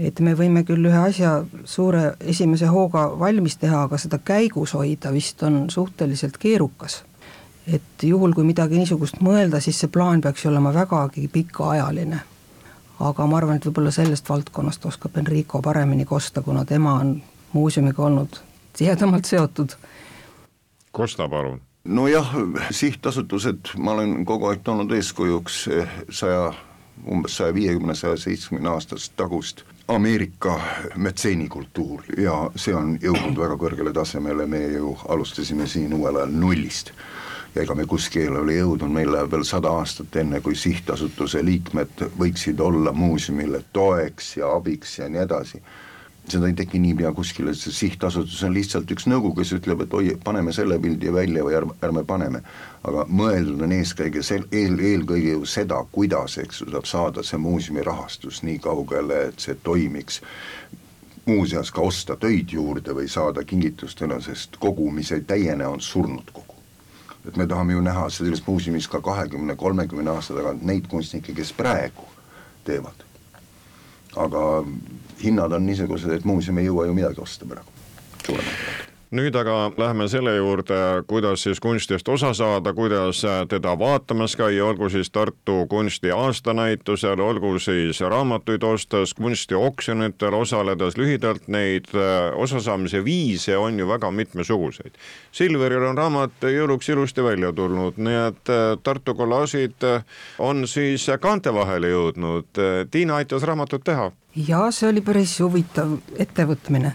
et 0.00 0.20
me 0.24 0.32
võime 0.32 0.62
küll 0.64 0.86
ühe 0.88 0.96
asja 0.96 1.42
suure 1.68 2.14
esimese 2.32 2.70
hooga 2.72 3.02
valmis 3.20 3.58
teha, 3.60 3.82
aga 3.84 3.98
seda 4.00 4.16
käigus 4.24 4.72
hoida 4.72 5.12
vist 5.12 5.42
on 5.42 5.70
suhteliselt 5.70 6.38
keerukas. 6.38 7.04
et 7.66 8.02
juhul, 8.02 8.32
kui 8.32 8.44
midagi 8.44 8.78
niisugust 8.78 9.20
mõelda, 9.20 9.60
siis 9.60 9.80
see 9.80 9.88
plaan 9.88 10.20
peaks 10.20 10.44
ju 10.44 10.50
olema 10.50 10.74
vägagi 10.74 11.28
pikaajaline. 11.28 12.20
aga 13.00 13.26
ma 13.26 13.36
arvan, 13.36 13.56
et 13.56 13.66
võib-olla 13.66 13.90
sellest 13.90 14.28
valdkonnast 14.28 14.86
oskab 14.86 15.16
Enrico 15.16 15.62
paremini 15.62 16.04
kosta, 16.04 16.42
kuna 16.42 16.64
tema 16.64 16.94
on 16.94 17.22
muuseumiga 17.52 18.02
olnud 18.02 18.40
tihedamalt 18.76 19.24
seotud. 19.24 19.74
Kosta 20.92 21.28
palun 21.28 21.60
nojah, 21.84 22.34
sihtasutused, 22.70 23.74
ma 23.78 23.92
olen 23.92 24.24
kogu 24.24 24.50
aeg 24.50 24.60
toonud 24.64 24.92
eeskujuks 24.92 25.62
saja, 26.10 26.52
umbes 27.08 27.36
saja 27.36 27.54
viiekümne, 27.54 27.94
saja 27.94 28.16
seitsmekümne 28.16 28.70
aastast 28.70 29.12
tagust 29.16 29.64
Ameerika 29.90 30.60
metseenikultuuri 30.96 32.22
ja 32.22 32.34
see 32.56 32.74
on 32.76 32.92
jõudnud 33.02 33.38
väga 33.40 33.56
kõrgele 33.58 33.92
tasemele, 33.96 34.46
me 34.46 34.60
ju 34.76 34.92
alustasime 35.08 35.66
siin 35.66 35.94
uuel 35.96 36.20
ajal 36.20 36.36
nullist. 36.44 36.92
ja 37.54 37.62
ega 37.62 37.74
me 37.74 37.86
kuskile 37.86 38.38
ole 38.38 38.54
jõudnud, 38.54 38.92
meil 38.94 39.10
läheb 39.12 39.32
veel 39.32 39.42
sada 39.44 39.72
aastat, 39.74 40.16
enne 40.16 40.40
kui 40.40 40.54
sihtasutuse 40.54 41.42
liikmed 41.44 42.04
võiksid 42.18 42.60
olla 42.60 42.92
muuseumile 42.92 43.64
toeks 43.72 44.36
ja 44.36 44.52
abiks 44.54 44.98
ja 44.98 45.08
nii 45.08 45.24
edasi 45.24 45.62
seda 46.30 46.48
ei 46.48 46.54
teki 46.56 46.78
niipea 46.82 47.12
kuskile, 47.12 47.54
see 47.54 47.72
sihtasutus 47.74 48.42
on 48.46 48.54
lihtsalt 48.54 48.90
üks 48.94 49.06
nõukogu, 49.10 49.40
kes 49.40 49.54
ütleb, 49.56 49.84
et 49.84 49.94
oi, 49.96 50.12
paneme 50.24 50.52
selle 50.56 50.78
pildi 50.82 51.12
välja 51.14 51.44
või 51.46 51.56
ärme, 51.58 51.76
ärme 51.86 52.04
paneme. 52.06 52.42
aga 52.84 53.04
mõeldud 53.08 53.62
on 53.66 53.72
eeskäige 53.76 54.22
sel-, 54.24 54.46
eel, 54.52 54.78
eelkõige 54.78 55.34
ju 55.34 55.44
seda, 55.46 55.80
kuidas, 55.92 56.38
eks 56.38 56.62
ju, 56.62 56.70
saab 56.72 56.86
saada 56.88 57.24
see 57.26 57.38
muuseumi 57.38 57.84
rahastus 57.86 58.42
nii 58.42 58.58
kaugele, 58.58 59.26
et 59.32 59.40
see 59.40 59.54
toimiks. 59.54 60.22
muuseas 61.26 61.70
ka 61.70 61.82
osta 61.82 62.16
töid 62.16 62.52
juurde 62.52 62.94
või 62.96 63.08
saada 63.08 63.44
kingitustena, 63.44 64.20
sest 64.20 64.56
kogu, 64.58 64.90
mis 64.90 65.12
ei 65.12 65.20
täiene, 65.20 65.66
on 65.66 65.80
surnud 65.80 66.32
kogu. 66.32 66.54
et 67.28 67.36
me 67.36 67.46
tahame 67.46 67.72
ju 67.72 67.80
näha 67.80 68.08
selles 68.08 68.46
muuseumis 68.46 68.88
ka 68.88 69.00
kahekümne, 69.00 69.56
kolmekümne 69.56 70.10
aasta 70.10 70.34
tagant 70.34 70.62
neid 70.62 70.88
kunstnikke, 70.88 71.34
kes 71.34 71.52
praegu 71.52 72.08
teevad 72.64 73.10
aga 74.16 74.64
hinnad 75.22 75.52
on 75.52 75.66
niisugused, 75.66 76.12
et 76.12 76.24
muuseum 76.24 76.58
ei 76.58 76.68
jõua 76.68 76.86
ju 76.88 76.96
midagi 76.96 77.20
osta 77.22 77.48
praegu, 77.48 77.70
nüüd 79.10 79.34
aga 79.34 79.72
läheme 79.78 80.06
selle 80.08 80.36
juurde, 80.36 80.76
kuidas 81.10 81.42
siis 81.42 81.60
kunstist 81.60 82.08
osa 82.08 82.30
saada, 82.34 82.72
kuidas 82.74 83.24
teda 83.50 83.72
vaatamas 83.78 84.36
käia, 84.38 84.64
olgu 84.64 84.88
siis 84.90 85.10
Tartu 85.10 85.66
kunsti 85.70 86.12
aastanäitusel, 86.14 87.20
olgu 87.20 87.56
siis 87.58 88.00
raamatuid 88.00 88.62
ostes, 88.62 89.14
kunstioksjonitel 89.18 90.34
osaledes, 90.38 90.96
lühidalt 90.96 91.48
neid 91.50 91.90
äh, 91.94 92.30
osasaamise 92.38 93.04
viise 93.04 93.56
on 93.58 93.78
ju 93.78 93.88
väga 93.88 94.10
mitmesuguseid. 94.10 94.94
Silveril 95.32 95.90
on 95.90 95.98
raamat 95.98 96.46
jõuluks 96.46 96.92
ilusti 96.94 97.24
välja 97.24 97.52
tulnud, 97.52 97.98
nii 97.98 98.22
et 98.28 98.54
äh, 98.54 98.78
Tartu 98.82 99.14
kollaažid 99.18 99.86
äh, 99.86 100.06
on 100.38 100.68
siis 100.70 101.08
kaante 101.20 101.54
vahele 101.54 101.90
jõudnud. 101.90 102.64
Tiina 102.90 103.16
aitas 103.18 103.42
raamatut 103.42 103.84
teha. 103.84 104.10
ja 104.36 104.70
see 104.70 104.88
oli 104.88 105.00
päris 105.02 105.40
huvitav 105.42 105.98
ettevõtmine 106.18 106.94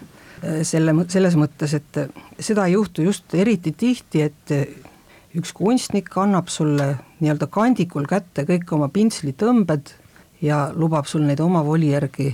selle, 0.63 0.93
selles 1.07 1.35
mõttes, 1.39 1.73
et 1.77 1.99
seda 2.39 2.65
ei 2.67 2.75
juhtu 2.75 3.05
just 3.05 3.33
eriti 3.33 3.71
tihti, 3.71 4.21
et 4.21 4.55
üks 5.35 5.51
kunstnik 5.55 6.11
annab 6.17 6.47
sulle 6.51 6.95
nii-öelda 7.19 7.47
kandikul 7.51 8.07
kätte 8.07 8.45
kõik 8.47 8.71
oma 8.75 8.87
pintslitõmbed 8.93 9.91
ja 10.41 10.69
lubab 10.75 11.07
sul 11.09 11.25
neid 11.27 11.41
oma 11.43 11.63
voli 11.65 11.91
järgi 11.91 12.29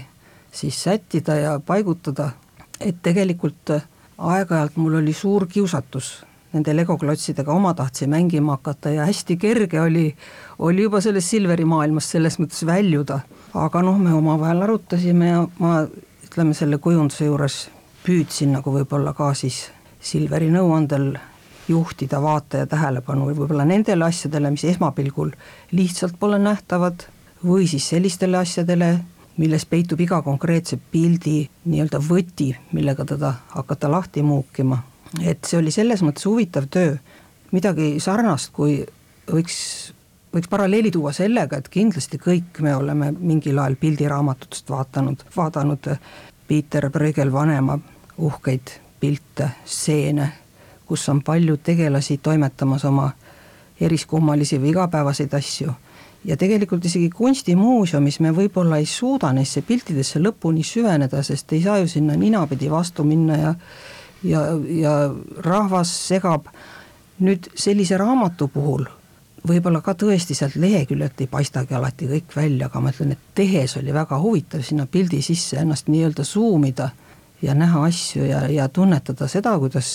siis 0.52 0.84
sättida 0.84 1.36
ja 1.40 1.54
paigutada, 1.66 2.32
et 2.80 3.00
tegelikult 3.04 3.72
aeg-ajalt 4.18 4.78
mul 4.78 5.00
oli 5.00 5.14
suur 5.14 5.48
kiusatus 5.48 6.12
nende 6.52 6.74
legoklotsidega 6.76 7.54
omatahtsi 7.54 8.08
mängima 8.12 8.58
hakata 8.58 8.90
ja 8.90 9.06
hästi 9.08 9.38
kerge 9.38 9.82
oli, 9.82 10.16
oli 10.60 10.84
juba 10.84 11.02
sellest 11.02 11.32
Silveri 11.32 11.66
maailmast 11.66 12.12
selles 12.12 12.38
mõttes 12.40 12.66
väljuda. 12.68 13.22
aga 13.54 13.82
noh, 13.82 13.98
me 14.00 14.14
omavahel 14.14 14.62
arutasime 14.62 15.28
ja 15.28 15.46
ma 15.60 15.86
ütleme 16.26 16.54
selle 16.54 16.78
kujunduse 16.78 17.26
juures 17.26 17.70
püüdsin 18.06 18.56
nagu 18.58 18.74
võib-olla 18.74 19.14
ka 19.18 19.34
siis 19.38 19.70
Silveri 20.02 20.48
nõuandel 20.50 21.12
juhtida 21.70 22.22
vaataja 22.22 22.66
tähelepanu 22.68 23.28
võib-olla 23.30 23.66
nendele 23.70 24.08
asjadele, 24.08 24.50
mis 24.52 24.64
esmapilgul 24.66 25.30
lihtsalt 25.78 26.18
pole 26.20 26.40
nähtavad, 26.42 27.06
või 27.46 27.68
siis 27.70 27.88
sellistele 27.90 28.38
asjadele, 28.42 28.92
milles 29.38 29.66
peitub 29.66 30.02
iga 30.02 30.22
konkreetse 30.26 30.78
pildi 30.92 31.44
nii-öelda 31.66 32.02
võti, 32.06 32.52
millega 32.74 33.06
teda 33.06 33.34
hakata 33.56 33.92
lahti 33.92 34.24
muukima. 34.24 34.84
et 35.26 35.44
see 35.46 35.60
oli 35.60 35.72
selles 35.72 36.02
mõttes 36.02 36.26
huvitav 36.26 36.70
töö, 36.72 36.96
midagi 37.52 38.00
sarnast, 38.00 38.52
kui 38.54 38.86
võiks, 39.28 39.58
võiks 40.34 40.48
paralleeli 40.50 40.92
tuua 40.92 41.12
sellega, 41.12 41.58
et 41.58 41.68
kindlasti 41.70 42.18
kõik 42.18 42.62
me 42.64 42.76
oleme 42.76 43.12
mingil 43.12 43.60
ajal 43.60 43.76
pildiraamatutest 43.76 44.70
vaatanud, 44.70 45.26
vaadanud 45.36 45.90
Peter 46.52 46.90
Bruegel 46.92 47.30
vanema 47.32 47.78
uhkeid 48.18 48.74
pilte, 49.00 49.46
stseene, 49.64 50.26
kus 50.86 51.06
on 51.10 51.22
palju 51.24 51.56
tegelasi 51.64 52.18
toimetamas 52.18 52.84
oma 52.90 53.06
eriskummalisi 53.80 54.60
või 54.60 54.74
igapäevaseid 54.74 55.32
asju 55.40 55.72
ja 56.28 56.36
tegelikult 56.38 56.84
isegi 56.86 57.08
kunstimuuseumis 57.16 58.20
me 58.20 58.34
võib-olla 58.36 58.82
ei 58.84 58.86
suuda 58.86 59.32
neisse 59.32 59.64
piltidesse 59.64 60.20
lõpuni 60.20 60.68
süveneda, 60.68 61.24
sest 61.24 61.56
ei 61.56 61.64
saa 61.64 61.80
ju 61.80 61.88
sinna 61.88 62.20
ninapidi 62.20 62.68
vastu 62.70 63.08
minna 63.08 63.40
ja 63.40 63.56
ja, 64.24 64.42
ja 64.68 64.96
rahvas 65.48 65.96
segab. 66.08 66.52
nüüd 67.22 67.48
sellise 67.56 67.98
raamatu 68.02 68.48
puhul 68.48 68.88
võib-olla 69.48 69.82
ka 69.82 69.94
tõesti 69.98 70.36
sealt 70.38 70.56
leheküljelt 70.56 71.22
ei 71.22 71.28
paistagi 71.28 71.74
alati 71.74 72.08
kõik 72.10 72.36
välja, 72.36 72.68
aga 72.68 72.82
ma 72.82 72.94
ütlen, 72.94 73.16
et 73.16 73.36
tehes 73.36 73.78
oli 73.78 73.94
väga 73.94 74.20
huvitav 74.22 74.64
sinna 74.66 74.86
pildi 74.86 75.22
sisse 75.26 75.58
ennast 75.62 75.90
nii-öelda 75.90 76.24
suumida 76.28 76.90
ja 77.42 77.56
näha 77.58 77.86
asju 77.88 78.26
ja, 78.26 78.46
ja 78.50 78.70
tunnetada 78.70 79.28
seda, 79.28 79.58
kuidas 79.60 79.92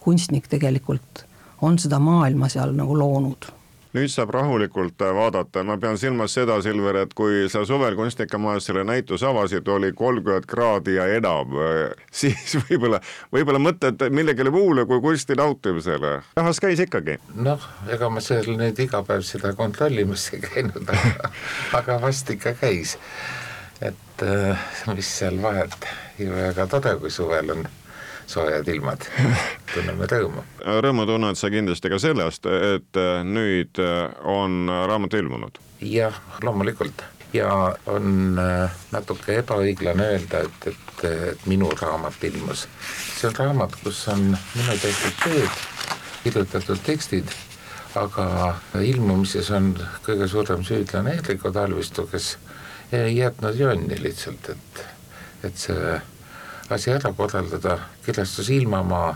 kunstnik 0.00 0.48
tegelikult 0.48 1.24
on 1.62 1.78
seda 1.78 1.98
maailma 2.00 2.48
seal 2.48 2.72
nagu 2.76 2.96
loonud 2.98 3.50
nüüd 3.96 4.10
saab 4.12 4.30
rahulikult 4.34 5.02
äh, 5.02 5.12
vaadata, 5.14 5.64
ma 5.66 5.76
pean 5.80 5.98
silmas 5.98 6.34
seda, 6.36 6.60
Silver, 6.62 7.00
et 7.02 7.14
kui 7.18 7.46
sa 7.50 7.64
suvel 7.66 7.96
Kunstnikemajas 7.98 8.68
selle 8.70 8.84
näituse 8.86 9.26
avasid, 9.26 9.68
oli 9.68 9.92
kolmkümmend 9.96 10.46
kraadi 10.50 10.94
ja 10.98 11.08
enam, 11.16 11.56
äh, 11.58 11.96
siis 12.22 12.56
võib-olla, 12.68 13.00
võib-olla 13.34 13.62
mõtled 13.62 14.06
millelegi 14.14 14.54
muule 14.54 14.86
kui 14.90 15.02
kunsti 15.02 15.38
nautimisele. 15.38 16.20
rahvas 16.38 16.62
käis 16.62 16.84
ikkagi? 16.86 17.18
noh, 17.34 17.66
ega 17.90 18.10
ma 18.12 18.22
seal 18.24 18.52
nüüd 18.60 18.78
iga 18.86 19.02
päev 19.06 19.26
seda 19.26 19.54
kontrollimas 19.58 20.28
ei 20.34 20.44
käinud, 20.46 20.86
aga, 20.86 21.34
aga 21.80 22.00
vast 22.06 22.30
ikka 22.30 22.54
käis. 22.62 22.96
et 23.80 24.26
äh, 24.26 24.70
mis 24.94 25.18
seal 25.18 25.42
vahet, 25.42 25.76
ju 26.20 26.30
väga 26.36 26.70
tore, 26.70 26.96
kui 27.02 27.10
suvel 27.10 27.56
on 27.56 27.68
soojad 28.30 28.68
ilmad, 28.70 29.06
tunneme 29.74 30.06
rõõmu. 30.10 30.44
rõõmu 30.86 31.06
tunned 31.08 31.38
sa 31.38 31.50
kindlasti 31.52 31.90
ka 31.90 31.98
sellest, 32.02 32.46
et 32.46 33.00
äh, 33.00 33.22
nüüd 33.26 33.80
äh, 33.82 34.04
on 34.24 34.70
raamat 34.70 35.18
ilmunud? 35.20 35.58
jah, 35.80 36.16
loomulikult 36.44 37.02
ja 37.32 37.76
on 37.86 38.38
äh, 38.38 38.70
natuke 38.92 39.38
ebaõiglane 39.40 40.08
öelda, 40.14 40.44
et, 40.46 40.66
et, 40.72 41.04
et 41.10 41.46
minu 41.50 41.70
raamat 41.80 42.24
ilmus. 42.30 42.66
see 43.16 43.28
on 43.30 43.38
raamat, 43.38 43.76
kus 43.84 44.02
on 44.12 44.30
minu 44.34 44.78
tehtud 44.82 45.18
tööd, 45.24 45.64
kirjutatud 46.24 46.82
tekstid, 46.86 47.34
aga 47.98 48.54
ilmumises 48.86 49.50
on 49.56 49.72
kõige 50.06 50.28
suurem 50.30 50.64
süüdlane 50.66 51.16
Hendriko 51.16 51.50
Talvistu, 51.54 52.06
kes 52.10 52.36
ei 52.92 53.16
jätnud 53.16 53.58
jonni 53.58 53.98
lihtsalt, 54.02 54.50
et, 54.54 54.82
et 55.46 55.66
see 55.66 55.98
asi 56.72 56.90
ära 56.90 57.12
korraldada, 57.12 57.78
kirjastus 58.04 58.50
Ilmamaa, 58.50 59.14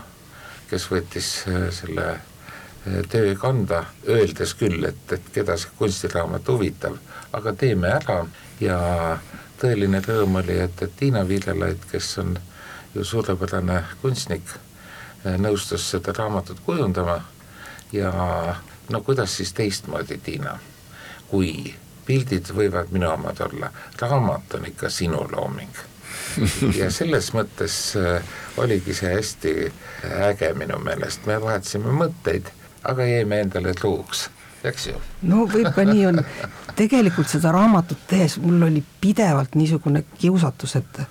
kes 0.69 0.87
võttis 0.91 1.29
äh, 1.47 1.67
selle 1.73 2.07
äh, 2.15 2.99
töö 3.11 3.35
kanda, 3.39 3.83
öeldes 4.07 4.55
küll, 4.59 4.83
et, 4.87 5.05
et 5.13 5.29
keda 5.33 5.57
see 5.59 5.71
kunstiraamat 5.79 6.47
huvitab, 6.51 6.97
aga 7.37 7.53
teeme 7.53 7.93
ära. 7.95 8.19
Ja 8.59 8.79
tõeline 9.61 10.01
rõõm 10.03 10.39
oli, 10.41 10.59
et, 10.63 10.83
et 10.83 10.99
Tiina 10.99 11.23
Viljalaid, 11.27 11.87
kes 11.91 12.11
on 12.23 12.35
ju 12.95 13.07
suurepärane 13.07 13.81
kunstnik, 14.01 14.55
äh, 15.23 15.39
nõustus 15.39 15.87
seda 15.95 16.15
raamatut 16.17 16.59
kujundama. 16.65 17.21
Ja 17.95 18.11
no 18.89 19.01
kuidas 19.01 19.37
siis 19.37 19.53
teistmoodi, 19.55 20.19
Tiina, 20.23 20.59
kui 21.31 21.73
pildid 22.05 22.51
võivad 22.53 22.91
minu 22.93 23.09
omad 23.13 23.39
olla, 23.47 23.71
raamat 24.01 24.59
on 24.59 24.71
ikka 24.73 24.89
sinu 24.93 25.23
looming 25.31 25.94
ja 26.79 26.89
selles 26.91 27.31
mõttes 27.35 27.77
äh, 27.99 28.37
oligi 28.57 28.93
see 28.93 29.11
hästi 29.13 29.55
äge 30.29 30.53
minu 30.57 30.79
meelest, 30.83 31.25
me 31.29 31.39
vahetasime 31.41 31.93
mõtteid, 31.95 32.51
aga 32.83 33.07
jäime 33.09 33.41
endale 33.45 33.73
truuks, 33.77 34.27
eks 34.63 34.89
ju. 34.91 35.01
no 35.29 35.45
võib 35.51 35.71
ka 35.75 35.87
nii 35.87 36.05
on, 36.11 36.21
tegelikult 36.75 37.31
seda 37.31 37.53
raamatut 37.55 38.07
tehes 38.09 38.37
mul 38.43 38.67
oli 38.69 38.83
pidevalt 39.01 39.55
niisugune 39.55 40.05
kiusatus, 40.17 40.75
et 40.81 41.05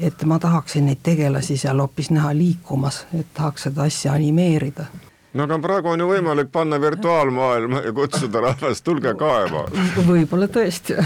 et 0.00 0.24
ma 0.28 0.38
tahaksin 0.38 0.84
neid 0.88 1.00
tegelasi 1.02 1.56
seal 1.60 1.80
hoopis 1.80 2.10
näha 2.12 2.34
liikumas, 2.36 3.06
et 3.16 3.26
tahaks 3.34 3.68
seda 3.68 3.88
asja 3.88 4.12
animeerida 4.12 4.86
no 5.34 5.46
aga 5.46 5.58
praegu 5.62 5.92
on 5.92 6.02
ju 6.02 6.08
võimalik 6.10 6.50
panna 6.52 6.80
virtuaalmaailma 6.82 7.84
ja 7.84 7.92
kutsuda 7.94 8.42
rahvast, 8.46 8.84
tulge 8.84 9.12
kaema. 9.18 9.64
võib-olla 10.08 10.48
tõesti. 10.50 10.96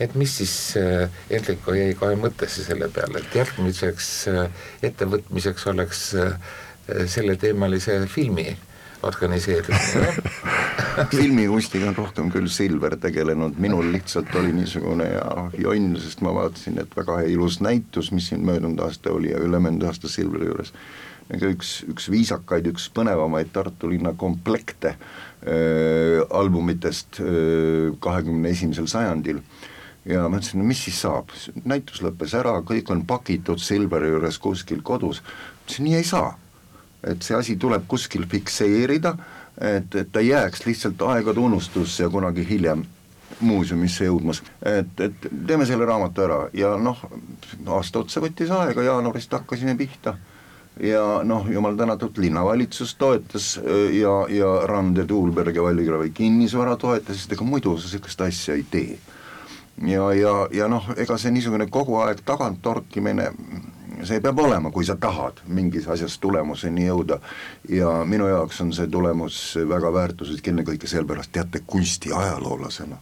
et 0.00 0.14
mis 0.18 0.36
siis 0.40 0.54
äh, 0.80 1.08
Hendriko 1.30 1.74
jäi 1.76 1.94
kohe 1.98 2.18
mõttesse 2.18 2.66
selle 2.66 2.88
peale, 2.94 3.22
et 3.22 3.40
järgmiseks 3.40 4.12
äh, 4.32 4.68
ettevõtmiseks 4.82 5.66
oleks 5.70 6.06
äh, 6.18 6.38
selleteemalise 7.06 8.02
filmi 8.10 8.56
organiseerimine 9.06 10.14
filmikunstiga 11.10 11.88
on 11.90 11.96
rohkem 11.96 12.30
küll 12.32 12.48
Silver 12.52 12.96
tegelenud, 13.00 13.58
minul 13.62 13.90
lihtsalt 13.94 14.34
oli 14.38 14.52
niisugune 14.54 15.08
jonn, 15.58 15.96
sest 16.02 16.22
ma 16.24 16.34
vaatasin, 16.36 16.78
et 16.82 16.94
väga 16.96 17.20
ilus 17.30 17.60
näitus, 17.64 18.12
mis 18.14 18.30
siin 18.30 18.44
möödunud 18.46 18.80
aasta 18.84 19.12
oli 19.12 19.32
ja 19.32 19.42
ülemöödunud 19.42 19.88
aasta 19.90 20.08
Silveri 20.08 20.50
juures. 20.50 20.72
Ega 21.32 21.48
üks, 21.48 21.78
üks 21.88 22.10
viisakaid, 22.12 22.66
üks 22.68 22.90
põnevamaid 22.92 23.48
Tartu 23.54 23.88
linna 23.88 24.12
komplekte 24.16 24.92
äh, 24.92 26.20
albumitest 26.30 27.20
kahekümne 28.04 28.50
äh, 28.50 28.52
esimesel 28.52 28.90
sajandil. 28.92 29.40
Ja 30.04 30.26
mõtlesin, 30.28 30.60
no 30.60 30.68
mis 30.68 30.82
siis 30.84 30.98
saab, 31.00 31.32
näitus 31.64 32.02
lõppes 32.04 32.34
ära, 32.36 32.58
kõik 32.66 32.90
on 32.92 33.06
pakitud 33.08 33.62
Silveri 33.62 34.12
juures 34.12 34.36
kuskil 34.38 34.84
kodus, 34.84 35.22
ütlesin 35.64 35.88
nii 35.88 35.96
ei 36.02 36.04
saa. 36.04 36.34
Et 37.06 37.22
see 37.22 37.36
asi 37.36 37.56
tuleb 37.60 37.86
kuskil 37.88 38.26
fikseerida, 38.30 39.14
et, 39.60 39.94
et 39.94 40.12
ta 40.12 40.20
jääks 40.20 40.66
lihtsalt 40.66 41.02
aegade 41.02 41.40
unustusse 41.40 42.02
ja 42.02 42.10
kunagi 42.10 42.46
hiljem 42.48 42.84
muuseumisse 43.40 44.04
jõudmas, 44.04 44.42
et, 44.62 45.00
et 45.00 45.26
teeme 45.46 45.66
selle 45.66 45.86
raamatu 45.88 46.22
ära 46.22 46.38
ja 46.54 46.74
noh, 46.78 47.00
aasta 47.66 48.04
otsa 48.04 48.22
võttis 48.22 48.52
aega, 48.54 48.84
jaanuarist 48.86 49.32
hakkasime 49.34 49.74
pihta 49.78 50.16
ja 50.80 51.22
noh, 51.24 51.50
jumal 51.50 51.76
tänatud, 51.76 52.18
linnavalitsus 52.18 52.94
toetas 52.94 53.60
ja, 53.92 54.14
ja 54.28 54.66
Rand 54.66 54.96
ja 54.96 55.06
Tuulberg 55.06 55.56
ja 55.56 55.62
Vallikravi 55.62 56.10
kinnisvara 56.10 56.76
toetas, 56.76 57.16
sest 57.16 57.32
ega 57.32 57.46
muidu 57.46 57.76
sa 57.78 57.88
sihukest 57.88 58.20
asja 58.26 58.54
ei 58.54 58.66
tee. 58.70 58.98
ja, 59.86 60.12
ja, 60.12 60.34
ja 60.52 60.68
noh, 60.68 60.90
ega 60.96 61.18
see 61.18 61.34
niisugune 61.34 61.66
kogu 61.70 61.98
aeg 62.02 62.22
tagant 62.26 62.62
torkimine, 62.62 63.30
see 64.02 64.20
peab 64.20 64.38
olema, 64.38 64.70
kui 64.70 64.84
sa 64.84 64.96
tahad 65.00 65.40
mingis 65.46 65.88
asjas 65.88 66.18
tulemuseni 66.18 66.88
jõuda. 66.88 67.20
ja 67.68 67.90
minu 68.04 68.28
jaoks 68.28 68.60
on 68.60 68.72
see 68.72 68.86
tulemus 68.86 69.58
väga 69.68 69.92
väärtuslik 69.92 70.48
ennekõike 70.48 70.86
sellepärast, 70.86 71.32
teate, 71.32 71.62
kunstiajaloolasena 71.66 72.98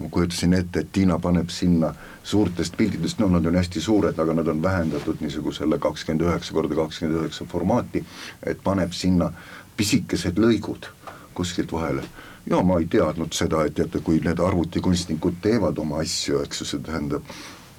ma 0.00 0.08
kujutasin 0.08 0.54
ette, 0.54 0.80
et 0.80 0.92
Tiina 0.92 1.18
paneb 1.18 1.50
sinna 1.52 1.92
suurtest 2.24 2.76
piltidest, 2.76 3.18
no 3.18 3.28
nad 3.28 3.46
on 3.46 3.56
hästi 3.56 3.80
suured, 3.80 4.18
aga 4.18 4.34
nad 4.34 4.48
on 4.48 4.62
vähendatud 4.62 5.20
niisugusele 5.20 5.78
kakskümmend 5.78 6.24
üheksa 6.24 6.56
korda 6.56 6.74
kakskümmend 6.78 7.20
üheksa 7.20 7.44
formaati, 7.44 8.04
et 8.46 8.62
paneb 8.64 8.96
sinna 8.96 9.30
pisikesed 9.76 10.40
lõigud 10.40 10.88
kuskilt 11.34 11.72
vahele. 11.72 12.04
ja 12.50 12.62
ma 12.62 12.78
ei 12.80 12.86
teadnud 12.88 13.36
seda, 13.36 13.64
et 13.64 13.74
teate, 13.74 14.00
kui 14.00 14.20
need 14.24 14.40
arvutikunstnikud 14.40 15.42
teevad 15.44 15.78
oma 15.78 16.00
asju, 16.00 16.40
eks 16.42 16.60
ju, 16.60 16.66
see 16.66 16.80
tähendab 16.84 17.26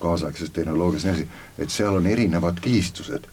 kaasaegses 0.01 0.51
tehnoloogias 0.55 1.05
ja 1.05 1.13
nii 1.15 1.23
edasi, 1.23 1.45
et 1.57 1.73
seal 1.73 1.99
on 1.99 2.07
erinevad 2.07 2.59
kihistused. 2.61 3.29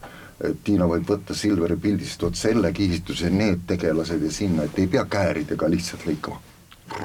Tiina 0.63 0.85
võib 0.87 1.09
võtta 1.09 1.35
Silveri 1.35 1.75
pildist 1.75 2.21
vot 2.23 2.35
selle 2.39 2.71
kihistuse, 2.71 3.29
need 3.29 3.65
tegelased 3.67 4.23
ja 4.23 4.31
sinna, 4.31 4.63
et 4.69 4.79
ei 4.79 4.87
pea 4.87 5.03
kääridega 5.05 5.67
lihtsalt 5.69 6.05
lõikama. 6.07 6.39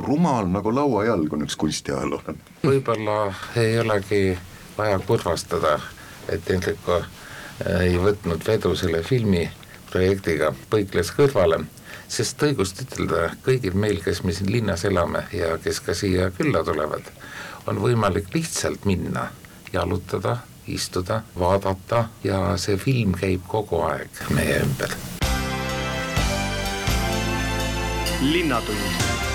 Rumal 0.06 0.46
nagu 0.48 0.70
lauajalg 0.72 1.32
on 1.34 1.42
üks 1.44 1.56
kunstiajaloolane. 1.60 2.38
võib-olla 2.62 3.34
ei 3.60 3.78
olegi 3.82 4.38
vaja 4.78 4.98
kurvastada, 4.98 5.78
et 6.28 6.48
Hendriko 6.48 7.00
äh, 7.00 7.08
ei 7.80 7.98
võtnud 8.00 8.46
vedu 8.46 8.74
selle 8.78 9.02
filmi 9.02 9.44
projektiga, 9.90 10.50
põikles 10.70 11.12
kõrvale, 11.14 11.60
sest 12.10 12.42
õigust 12.42 12.82
ütelda, 12.82 13.28
kõigil 13.44 13.76
meil, 13.78 14.00
kes 14.02 14.22
me 14.24 14.34
siin 14.34 14.50
linnas 14.52 14.84
elame 14.88 15.24
ja 15.32 15.54
kes 15.62 15.80
ka 15.84 15.94
siia 15.94 16.30
külla 16.34 16.64
tulevad, 16.66 17.06
on 17.70 17.78
võimalik 17.82 18.32
lihtsalt 18.34 18.84
minna, 18.88 19.28
jalutada, 19.74 20.38
istuda, 20.70 21.22
vaadata 21.38 22.06
ja 22.24 22.40
see 22.60 22.78
film 22.80 23.12
käib 23.18 23.44
kogu 23.50 23.82
aeg 23.90 24.24
meie 24.30 24.62
ümber. 24.64 24.96
linnatund 28.24 29.33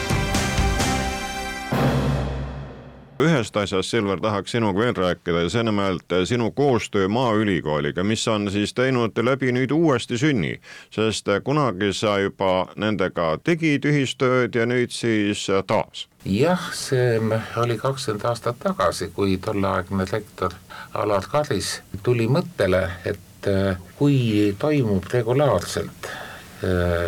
ühest 3.19 3.57
asjast, 3.57 3.89
Silver, 3.89 4.19
tahaks 4.21 4.51
sinuga 4.51 4.79
veel 4.79 4.93
rääkida 4.95 5.41
ja 5.43 5.49
see 5.51 5.63
nimelt 5.63 6.13
sinu 6.25 6.51
koostöö 6.55 7.07
Maaülikooliga, 7.07 8.03
mis 8.03 8.27
on 8.27 8.51
siis 8.51 8.73
teinud 8.73 9.17
läbi 9.23 9.51
nüüd 9.51 9.71
uuesti 9.75 10.17
sünni, 10.17 10.53
sest 10.91 11.27
kunagi 11.43 11.91
sa 11.93 12.15
juba 12.23 12.69
nendega 12.79 13.33
tegid 13.43 13.85
ühistööd 13.89 14.55
ja 14.55 14.65
nüüd 14.69 14.95
siis 14.95 15.47
taas. 15.67 16.07
jah, 16.25 16.71
see 16.73 17.19
oli 17.59 17.77
kakskümmend 17.77 18.25
aastat 18.31 18.59
tagasi, 18.63 19.11
kui 19.15 19.37
tolleaegne 19.37 20.07
lektor 20.11 20.55
Alar 20.93 21.27
Karis 21.31 21.81
tuli 22.03 22.27
mõttele, 22.27 22.85
et 23.05 23.51
kui 23.99 24.55
toimub 24.59 25.11
regulaarselt 25.11 26.11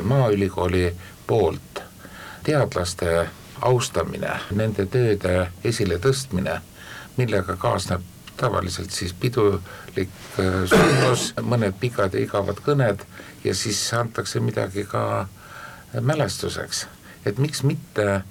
Maaülikooli 0.01 0.89
poolt 1.27 1.83
teadlaste 2.43 3.29
austamine, 3.61 4.39
nende 4.51 4.85
tööde 4.85 5.51
esiletõstmine, 5.63 6.59
millega 7.17 7.55
kaasneb 7.59 8.01
tavaliselt 8.41 8.91
siis 8.91 9.13
pidulik 9.13 10.13
äh, 10.39 10.63
sündmus, 10.69 11.31
mõned 11.45 11.77
pikad 11.79 12.15
ja 12.15 12.23
igavad 12.25 12.61
kõned 12.65 13.05
ja 13.43 13.53
siis 13.57 13.81
antakse 13.93 14.41
midagi 14.41 14.85
ka 14.89 15.27
mälestuseks. 16.01 16.87
et 17.25 17.37
miks 17.37 17.63
mitte 17.63 18.23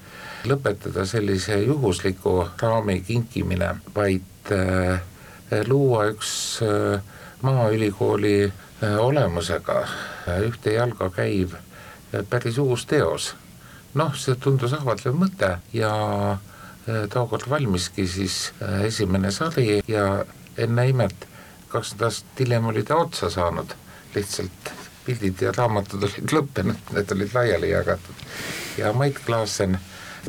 lõpetada 0.44 1.04
sellise 1.06 1.60
juhusliku 1.62 2.48
raami 2.62 3.00
kinkimine, 3.06 3.74
vaid 3.94 4.52
äh, 4.52 5.00
luua 5.66 6.08
üks 6.10 6.32
äh, 6.62 7.00
Maaülikooli 7.42 8.52
olemusega 9.00 9.78
ühte 10.44 10.74
jalga 10.74 11.06
käiv 11.10 11.54
päris 12.28 12.58
uus 12.58 12.84
teos 12.86 13.30
noh, 13.94 14.14
see 14.16 14.36
tundus 14.40 14.74
ahvatlev 14.76 15.16
mõte 15.18 15.56
ja 15.74 15.92
äh, 16.34 17.06
tookord 17.12 17.48
valmiski 17.50 18.06
siis 18.08 18.52
äh, 18.62 18.84
esimene 18.90 19.32
sari 19.34 19.80
ja 19.88 20.24
enne 20.58 20.88
imet 20.88 21.26
kakskümmend 21.70 22.06
aastat 22.08 22.42
hiljem 22.42 22.66
oli 22.66 22.82
ta 22.82 22.96
otsa 22.98 23.30
saanud, 23.30 23.74
lihtsalt 24.14 24.72
pildid 25.04 25.42
ja 25.42 25.52
raamatud 25.56 26.02
olid 26.06 26.32
lõppenud, 26.34 26.92
need 26.94 27.12
olid 27.14 27.34
laiali 27.34 27.70
jagatud. 27.70 28.24
ja 28.78 28.92
Mait 28.92 29.18
Klaassen 29.26 29.78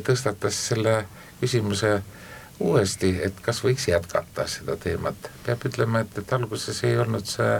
tõstatas 0.06 0.58
selle 0.70 1.06
küsimuse 1.42 2.02
uuesti, 2.62 3.16
et 3.26 3.42
kas 3.42 3.64
võiks 3.66 3.88
jätkata 3.90 4.46
seda 4.48 4.78
teemat. 4.78 5.32
peab 5.46 5.66
ütlema, 5.66 6.06
et, 6.06 6.18
et 6.18 6.34
alguses 6.34 6.84
ei 6.84 6.98
olnud 6.98 7.26
see 7.26 7.58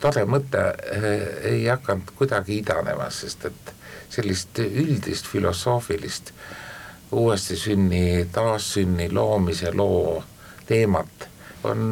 tore 0.00 0.24
mõte, 0.24 0.64
äh, 0.96 1.10
ei 1.52 1.66
hakanud 1.68 2.14
kuidagi 2.16 2.58
idanema, 2.62 3.10
sest 3.10 3.44
et 3.50 3.74
sellist 4.10 4.58
üldist 4.58 5.26
filosoofilist 5.30 6.32
uuesti 7.12 7.56
sünni, 7.56 8.28
taassünni 8.32 9.10
loomise 9.12 9.72
loo 9.74 10.22
teemat 10.66 11.28
on 11.64 11.82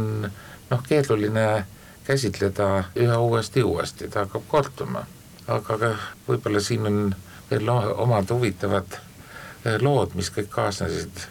noh, 0.71 0.83
keeruline 0.89 1.67
käsitleda 2.05 2.85
üha 2.97 3.19
uuesti, 3.19 3.63
uuesti, 3.63 4.09
ta 4.09 4.25
hakkab 4.25 4.47
korduma. 4.49 5.07
aga 5.49 5.95
võib-olla 6.29 6.61
siin 6.61 6.87
on 6.87 7.15
veel 7.51 7.69
omad 7.73 8.31
huvitavad 8.31 8.99
eh, 9.65 9.79
lood, 9.81 10.15
mis 10.15 10.31
kõik 10.31 10.51
kaasnesid. 10.53 11.25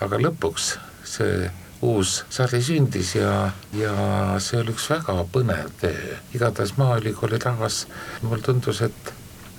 aga 0.00 0.18
lõpuks 0.18 0.76
see 1.04 1.50
uus 1.82 2.24
sari 2.30 2.62
sündis 2.62 3.14
ja, 3.14 3.50
ja 3.74 3.94
see 4.38 4.60
oli 4.60 4.74
üks 4.74 4.90
väga 4.90 5.24
põnev 5.32 5.70
töö. 5.80 6.18
igatahes 6.34 6.76
Maaülikooli 6.76 7.38
rahvas, 7.38 7.86
mulle 8.22 8.42
tundus, 8.42 8.82
et 8.82 9.12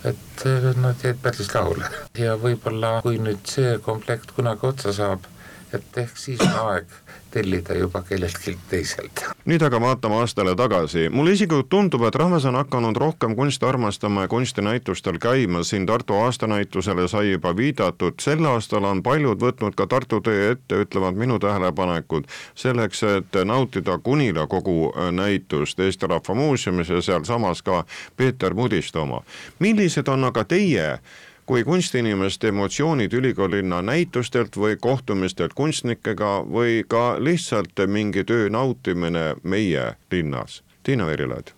et 0.04 0.46
eh, 0.46 0.68
nad 0.82 1.04
jäid 1.04 1.20
päris 1.22 1.50
rahule. 1.54 1.88
Ja 2.18 2.36
võib-olla 2.40 2.96
kui 3.04 3.20
nüüd 3.22 3.44
see 3.48 3.76
komplekt 3.84 4.34
kunagi 4.36 4.66
otsa 4.66 4.94
saab, 4.96 5.26
et 5.74 5.98
ehk 6.04 6.16
siis 6.16 6.40
on 6.40 6.58
aeg 6.72 6.90
tellida 7.32 7.74
juba 7.74 8.02
kelleltki 8.02 8.56
teiselt. 8.68 9.24
nüüd 9.48 9.62
aga 9.64 9.80
vaatame 9.80 10.18
aastale 10.20 10.54
tagasi, 10.56 11.08
mulle 11.08 11.32
isiklikult 11.32 11.70
tundub, 11.72 12.04
et 12.06 12.18
rahvas 12.20 12.44
on 12.48 12.58
hakanud 12.60 12.96
rohkem 13.00 13.36
kunsti 13.36 13.66
armastama 13.66 14.26
ja 14.26 14.28
kunstinäitustel 14.28 15.18
käima, 15.22 15.62
siin 15.62 15.86
Tartu 15.86 16.14
aastanäitusele 16.20 17.08
sai 17.08 17.32
juba 17.32 17.56
viidatud, 17.56 18.20
sel 18.20 18.44
aastal 18.46 18.84
on 18.84 19.02
paljud 19.02 19.40
võtnud 19.40 19.76
ka 19.78 19.86
Tartu 19.86 20.20
tee 20.20 20.52
ette, 20.52 20.82
ütlevad 20.84 21.18
minu 21.18 21.38
tähelepanekud, 21.42 22.28
selleks, 22.54 23.02
et 23.02 23.42
nautida 23.44 23.98
Kunila 23.98 24.46
kogu 24.46 24.92
äh, 24.92 25.10
näitust 25.12 25.80
Eesti 25.80 26.06
Rahva 26.06 26.34
Muuseumis 26.34 26.88
ja 26.88 27.02
sealsamas 27.02 27.62
ka 27.62 27.84
Peeter 28.16 28.54
Mudiste 28.54 28.98
oma. 28.98 29.22
millised 29.58 30.08
on 30.08 30.24
aga 30.24 30.44
teie 30.44 30.98
kui 31.46 31.64
kunstiinimeste 31.64 32.48
emotsioonid 32.48 33.12
ülikoolilinna 33.12 33.82
näitustelt 33.82 34.56
või 34.56 34.76
kohtumistelt 34.80 35.54
kunstnikega 35.54 36.44
või 36.52 36.84
ka 36.88 37.16
lihtsalt 37.18 37.82
mingi 37.86 38.24
töö 38.24 38.48
nautimine 38.48 39.34
meie 39.42 39.96
linnas. 40.10 40.62
Tiina 40.82 41.06
Verilaid. 41.06 41.52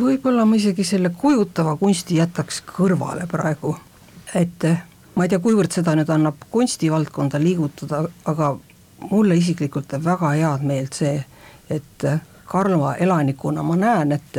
võib-olla 0.00 0.44
ma 0.44 0.56
isegi 0.56 0.84
selle 0.84 1.10
kujutava 1.10 1.76
kunsti 1.76 2.16
jätaks 2.16 2.62
kõrvale 2.66 3.26
praegu, 3.26 3.76
et 4.34 4.64
ma 5.14 5.24
ei 5.24 5.28
tea, 5.28 5.38
kuivõrd 5.38 5.72
seda 5.72 5.94
nüüd 5.98 6.10
annab 6.10 6.42
kunstivaldkonda 6.50 7.40
liigutada, 7.42 8.04
aga 8.24 8.56
mulle 9.10 9.36
isiklikult 9.36 9.88
teeb 9.88 10.04
väga 10.04 10.34
head 10.34 10.66
meelt 10.66 10.98
see, 10.98 11.24
et 11.70 12.06
Karlova 12.48 12.94
elanikuna 12.94 13.62
ma 13.62 13.76
näen, 13.76 14.12
et 14.12 14.38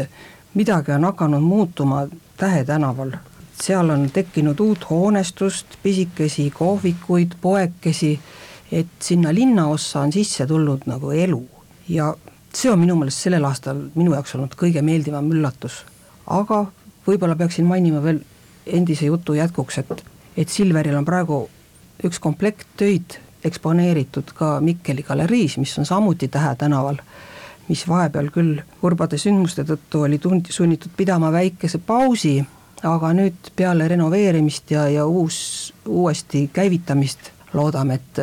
midagi 0.54 0.92
on 0.92 1.04
hakanud 1.04 1.42
muutuma 1.42 2.08
Tähe 2.40 2.64
tänaval 2.64 3.12
seal 3.62 3.90
on 3.90 4.10
tekkinud 4.14 4.60
uut 4.60 4.90
hoonestust, 4.90 5.78
pisikesi 5.84 6.50
kohvikuid, 6.52 7.32
poekesi, 7.42 8.20
et 8.72 8.88
sinna 9.00 9.34
linnaossa 9.34 10.00
on 10.00 10.14
sisse 10.14 10.48
tulnud 10.48 10.86
nagu 10.86 11.12
elu 11.12 11.42
ja 11.90 12.14
see 12.54 12.72
on 12.72 12.80
minu 12.80 12.96
meelest 12.98 13.26
sellel 13.26 13.46
aastal 13.50 13.82
minu 13.96 14.14
jaoks 14.14 14.36
olnud 14.38 14.54
kõige 14.58 14.82
meeldivam 14.86 15.32
üllatus. 15.32 15.84
aga 16.28 16.66
võib-olla 17.08 17.36
peaksin 17.36 17.66
mainima 17.66 18.04
veel 18.04 18.22
endise 18.66 19.06
jutu 19.06 19.34
jätkuks, 19.34 19.78
et, 19.78 20.04
et 20.38 20.50
Silveril 20.50 20.98
on 20.98 21.06
praegu 21.06 21.48
üks 22.06 22.20
komplekt 22.20 22.68
töid 22.78 23.18
eksponeeritud 23.44 24.34
ka 24.36 24.60
Mikkeli 24.62 25.04
galeriis, 25.04 25.58
mis 25.58 25.78
on 25.80 25.86
samuti 25.86 26.28
Tähe 26.28 26.56
tänaval, 26.56 27.00
mis 27.68 27.88
vahepeal 27.88 28.30
küll 28.36 28.62
kurbade 28.82 29.18
sündmuste 29.18 29.64
tõttu 29.66 30.04
oli 30.06 30.20
tund-, 30.22 30.52
sunnitud 30.54 30.92
pidama 30.98 31.32
väikese 31.32 31.78
pausi 31.78 32.40
aga 32.84 33.12
nüüd 33.14 33.52
peale 33.56 33.88
renoveerimist 33.88 34.72
ja, 34.72 34.88
ja 34.90 35.06
uus, 35.06 35.74
uuesti 35.88 36.50
käivitamist 36.54 37.32
loodame, 37.54 38.00
et, 38.00 38.22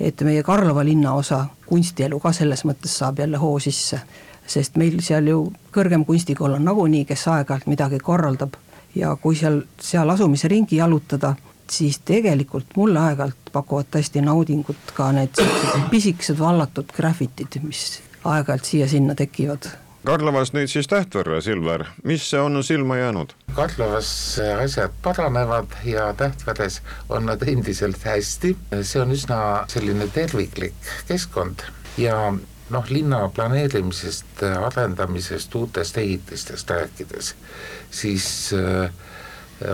et 0.00 0.22
meie 0.26 0.42
Karlova 0.42 0.84
linnaosa 0.84 1.44
kunstielu 1.66 2.20
ka 2.20 2.32
selles 2.32 2.64
mõttes 2.64 2.96
saab 2.98 3.18
jälle 3.18 3.36
hoo 3.38 3.58
sisse. 3.58 4.00
sest 4.48 4.76
meil 4.80 5.00
seal 5.04 5.26
ju 5.28 5.52
kõrgem 5.72 6.06
kunstikool 6.08 6.54
on 6.56 6.64
nagunii, 6.64 7.04
kes 7.04 7.26
aeg-ajalt 7.28 7.66
midagi 7.68 7.98
korraldab 8.00 8.54
ja 8.94 9.16
kui 9.16 9.36
seal, 9.36 9.60
seal 9.80 10.08
asumise 10.10 10.48
ringi 10.48 10.76
jalutada, 10.76 11.34
siis 11.70 11.98
tegelikult 11.98 12.76
mulle 12.76 13.00
aeg-ajalt 13.00 13.52
pakuvad 13.52 13.90
tõesti 13.92 14.22
naudingut 14.24 14.94
ka 14.96 15.10
need 15.12 15.36
pisikesed 15.90 16.38
vallatud 16.38 16.96
graffitid, 16.96 17.60
mis 17.62 18.00
aeg-ajalt 18.24 18.64
siia-sinna 18.64 19.14
tekivad 19.14 19.68
Karlovas 20.08 20.54
nüüd 20.56 20.70
siis 20.72 20.86
Tähtvere, 20.88 21.42
Silver, 21.44 21.82
mis 22.08 22.24
on 22.34 22.62
silma 22.64 22.96
jäänud? 22.96 23.34
Karlovas 23.52 24.38
asjad 24.62 24.94
paranevad 25.04 25.74
ja 25.84 26.14
Tähtveres 26.16 26.78
on 27.12 27.26
nad 27.28 27.42
endiselt 27.44 28.00
hästi, 28.08 28.54
see 28.80 29.02
on 29.02 29.12
üsna 29.12 29.40
selline 29.68 30.06
terviklik 30.14 30.88
keskkond. 31.10 31.66
Ja 32.00 32.32
noh, 32.32 32.88
linna 32.88 33.20
planeerimisest, 33.36 34.40
arendamisest, 34.48 35.54
uutest 35.60 36.00
ehitistest 36.00 36.72
rääkides, 36.72 37.34
siis 38.00 38.30
äh, 38.56 38.88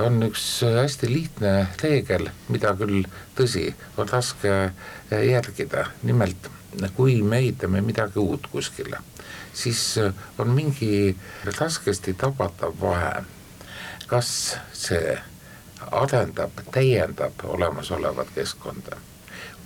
on 0.01 0.23
üks 0.25 0.44
hästi 0.64 1.11
lihtne 1.12 1.55
reegel, 1.83 2.31
mida 2.49 2.73
küll 2.79 3.05
tõsi, 3.37 3.66
on 4.01 4.09
raske 4.09 4.55
järgida, 5.11 5.88
nimelt 6.03 6.51
kui 6.97 7.20
me 7.23 7.38
ehitame 7.42 7.83
midagi 7.85 8.18
uut 8.18 8.49
kuskile 8.51 8.99
siis 9.55 9.99
äh, 9.99 10.14
on 10.38 10.51
mingi 10.51 11.16
raskesti 11.61 12.14
tabatav 12.14 12.75
vahe. 12.81 13.25
kas 14.07 14.57
see 14.73 15.18
arendab, 15.90 16.51
täiendab 16.73 17.40
olemasolevat 17.44 18.29
keskkonda 18.35 18.99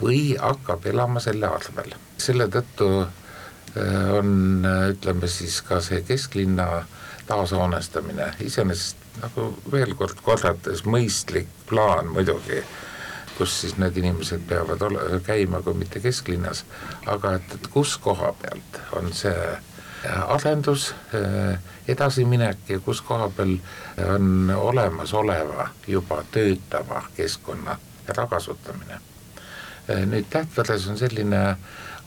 või 0.01 0.37
hakkab 0.39 0.87
elama 0.87 1.21
selle 1.21 1.47
arvel. 1.47 1.95
selle 2.19 2.47
tõttu 2.47 2.91
äh, 3.03 4.13
on, 4.19 4.31
äh, 4.67 4.91
ütleme 4.95 5.29
siis 5.29 5.63
ka 5.63 5.81
see 5.81 6.03
kesklinna 6.03 6.85
taashoonestamine 7.27 8.33
iseenesest 8.41 8.98
nagu 9.23 9.49
veel 9.73 9.95
kord 9.99 10.21
korrates 10.23 10.85
mõistlik 10.85 11.49
plaan 11.69 12.11
muidugi, 12.13 12.63
kus 13.39 13.61
siis 13.61 13.77
need 13.79 13.97
inimesed 13.97 14.45
peavad 14.49 14.83
ole, 14.83 15.21
käima, 15.27 15.63
kui 15.63 15.75
mitte 15.79 16.01
kesklinnas, 16.03 16.65
aga 17.07 17.37
et, 17.39 17.55
et 17.55 17.67
kus 17.73 17.97
koha 18.03 18.33
pealt 18.43 18.81
on 18.99 19.13
see 19.15 19.49
arendus, 20.27 20.95
äh, 21.15 21.59
edasiminek 21.89 22.59
ja 22.69 22.81
kus 22.81 23.01
koha 23.03 23.31
peal 23.37 23.57
on 24.15 24.51
olemasoleva 24.55 25.69
juba 25.87 26.23
töötava 26.31 27.03
keskkonna 27.17 27.79
ärakasutamine. 28.09 29.01
nüüd 29.89 30.27
Tähtveres 30.31 30.87
on 30.89 30.99
selline 30.99 31.57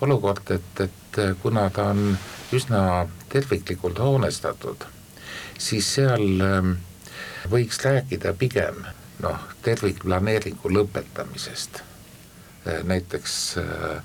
olukord, 0.01 0.51
et, 0.51 0.81
et 0.81 1.17
kuna 1.41 1.69
ta 1.69 1.87
on 1.89 2.17
üsna 2.53 3.07
terviklikult 3.29 3.99
hoonestatud, 3.99 4.85
siis 5.57 5.93
seal 5.95 6.41
ähm, 6.45 6.71
võiks 7.49 7.79
rääkida 7.83 8.33
pigem 8.33 8.83
noh, 9.21 9.39
tervikplaneeringu 9.61 10.69
lõpetamisest. 10.69 11.81
Äh, 12.67 12.83
näiteks 12.83 13.37
äh, 13.57 14.03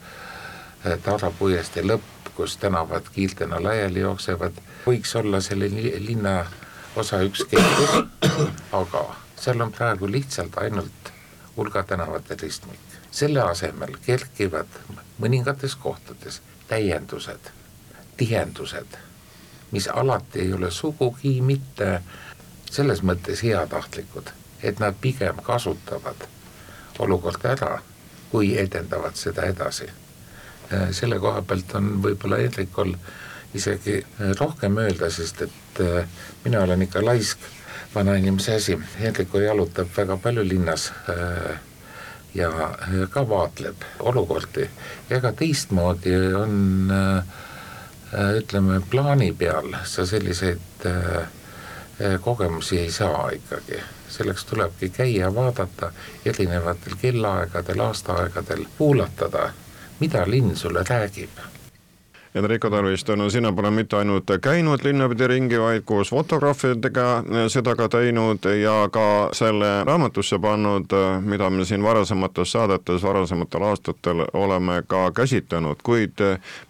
Taara 1.02 1.32
puiestee 1.38 1.82
lõpp, 1.82 2.30
kus 2.36 2.56
tänavad 2.62 3.08
kiiltena 3.12 3.58
laiali 3.62 4.00
jooksevad, 4.00 4.60
võiks 4.86 5.16
olla 5.18 5.40
selle 5.40 5.68
linna 5.98 6.44
osa 6.96 7.18
üks 7.26 7.42
keskus, 7.50 7.96
aga 8.72 9.02
seal 9.36 9.60
on 9.60 9.72
praegu 9.72 10.08
lihtsalt 10.10 10.58
ainult 10.62 11.10
hulga 11.56 11.82
tänavate 11.82 12.36
ristmik. 12.42 12.80
selle 13.10 13.40
asemel 13.40 13.96
kerkivad 14.06 14.68
mõningates 15.18 15.76
kohtades 15.80 16.40
täiendused, 16.68 17.50
tihendused, 18.16 18.98
mis 19.70 19.88
alati 19.88 20.40
ei 20.40 20.52
ole 20.52 20.70
sugugi 20.70 21.40
mitte 21.40 22.02
selles 22.76 23.02
mõttes 23.02 23.42
heatahtlikud, 23.44 24.32
et 24.62 24.80
nad 24.82 24.96
pigem 25.00 25.42
kasutavad 25.42 26.26
olukorda 26.98 27.52
ära, 27.56 27.70
kui 28.30 28.56
edendavad 28.58 29.16
seda 29.16 29.46
edasi. 29.48 29.88
selle 30.90 31.18
koha 31.22 31.42
pealt 31.46 31.74
on 31.78 32.02
võib-olla 32.02 32.40
Hendrikul 32.40 32.94
isegi 33.54 34.00
rohkem 34.38 34.78
öelda, 34.82 35.10
sest 35.10 35.42
et 35.42 35.82
mina 36.44 36.62
olen 36.64 36.82
ikka 36.82 37.04
laisk 37.04 37.38
vanainimese 37.96 38.54
asi, 38.54 38.78
Hendrikul 39.00 39.46
jalutab 39.46 39.88
väga 39.96 40.16
palju 40.16 40.44
linnas 40.48 40.90
äh, 41.08 41.58
ja 42.34 42.50
ka 43.10 43.22
vaatleb 43.28 43.86
olukordi 44.00 44.66
ja 45.10 45.16
ega 45.16 45.32
teistmoodi 45.32 46.12
on 46.36 46.92
äh, 46.92 48.34
ütleme, 48.40 48.80
plaani 48.90 49.32
peal 49.32 49.72
sa 49.84 50.06
selliseid 50.06 50.86
äh, 50.86 51.24
kogemusi 52.20 52.78
ei 52.78 52.92
saa 52.92 53.30
ikkagi. 53.30 53.82
selleks 54.08 54.44
tulebki 54.44 54.88
käia, 54.88 55.34
vaadata 55.34 55.92
erinevatel 56.24 56.92
kellaaegadel, 57.00 57.80
aastaaegadel, 57.80 58.64
kuulatada, 58.78 59.50
mida 60.00 60.30
linn 60.30 60.56
sulle 60.56 60.84
räägib 60.88 61.55
Enrico 62.36 62.70
Talviste, 62.70 63.16
no 63.16 63.30
sina 63.30 63.52
pole 63.56 63.70
mitte 63.72 63.96
ainult 63.96 64.28
käinud 64.44 64.82
linnapidi 64.84 65.26
ringi, 65.30 65.56
vaid 65.60 65.86
koos 65.88 66.10
fotograafidega 66.12 67.06
seda 67.48 67.72
ka 67.78 67.88
teinud 67.88 68.44
ja 68.60 68.74
ka 68.92 69.06
selle 69.32 69.70
raamatusse 69.88 70.36
pannud, 70.38 70.92
mida 71.24 71.48
me 71.50 71.64
siin 71.64 71.82
varasemates 71.82 72.52
saadetes 72.52 73.02
varasematel 73.02 73.64
aastatel 73.70 74.26
oleme 74.32 74.82
ka 74.86 75.06
käsitlenud, 75.16 75.80
kuid 75.82 76.20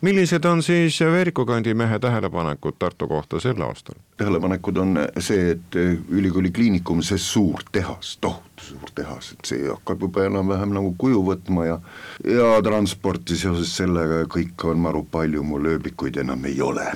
millised 0.06 0.44
on 0.44 0.62
siis 0.62 1.00
Veeriku 1.00 1.46
kandi 1.46 1.74
mehe 1.74 1.98
tähelepanekud 1.98 2.78
Tartu 2.78 3.08
kohta 3.08 3.40
sel 3.40 3.62
aastal? 3.66 3.98
tähelepanekud 4.16 4.76
on 4.76 4.98
see, 5.18 5.50
et 5.50 5.76
ülikooli 6.08 6.50
kliinikum, 6.50 7.02
see 7.02 7.18
suur 7.18 7.66
tehas, 7.72 8.16
tohutu 8.20 8.55
suur 8.62 8.92
tehas, 8.94 9.32
et 9.34 9.50
see 9.50 9.68
hakkab 9.68 10.06
juba 10.06 10.26
enam-vähem 10.28 10.74
nagu 10.76 10.94
kuju 10.98 11.22
võtma 11.26 11.66
ja 11.68 11.76
ja 12.24 12.48
transporti 12.64 13.36
seoses 13.38 13.74
sellega 13.76 14.22
ja 14.22 14.30
kõike 14.30 14.72
on 14.72 14.82
maru 14.82 15.04
palju, 15.10 15.44
mul 15.46 15.72
ööbikuid 15.76 16.20
enam 16.22 16.44
ei 16.48 16.60
ole. 16.62 16.88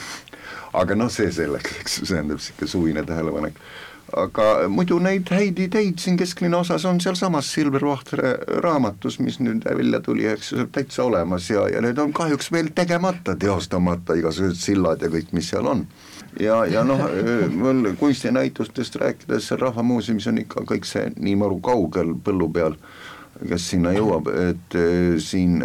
aga 0.72 0.94
noh, 0.94 1.10
see 1.10 1.30
selleks, 1.34 1.78
eks 1.82 2.00
ju, 2.00 2.06
see 2.06 2.16
tähendab 2.16 2.38
niisugune 2.38 2.74
suvine 2.74 3.06
tähelepanek 3.06 3.56
aga 4.16 4.68
muidu 4.70 4.98
neid 5.02 5.30
häid 5.30 5.58
ideid 5.62 6.00
siin 6.02 6.16
kesklinna 6.18 6.60
osas 6.64 6.84
on 6.88 7.00
sealsamas 7.02 7.50
Silver 7.52 7.84
Vahtre 7.86 8.32
raamatus, 8.64 9.20
mis 9.22 9.38
nüüd 9.42 9.64
välja 9.66 10.00
tuli, 10.04 10.26
eks 10.30 10.52
ju, 10.52 10.66
täitsa 10.72 11.04
olemas 11.06 11.50
ja, 11.50 11.66
ja 11.70 11.82
need 11.84 11.98
on 12.02 12.12
kahjuks 12.16 12.50
veel 12.52 12.72
tegemata, 12.74 13.36
teostamata 13.38 14.16
igasugused 14.18 14.58
sillad 14.60 15.04
ja 15.04 15.10
kõik, 15.12 15.30
mis 15.36 15.50
seal 15.52 15.68
on 15.70 15.86
ja, 16.40 16.64
ja 16.66 16.84
noh, 16.86 17.02
mul 17.50 17.92
kunstinäitustest 17.98 18.96
rääkides 19.02 19.50
Rahvamuuseumis 19.60 20.26
on 20.30 20.42
ikka 20.44 20.64
kõik 20.68 20.88
see 20.88 21.10
nii 21.16 21.36
maru 21.40 21.60
kaugel 21.64 22.14
põllu 22.24 22.50
peal, 22.54 22.76
kes 23.40 23.70
sinna 23.72 23.94
jõuab, 23.96 24.28
et 24.50 24.76
siin 25.22 25.60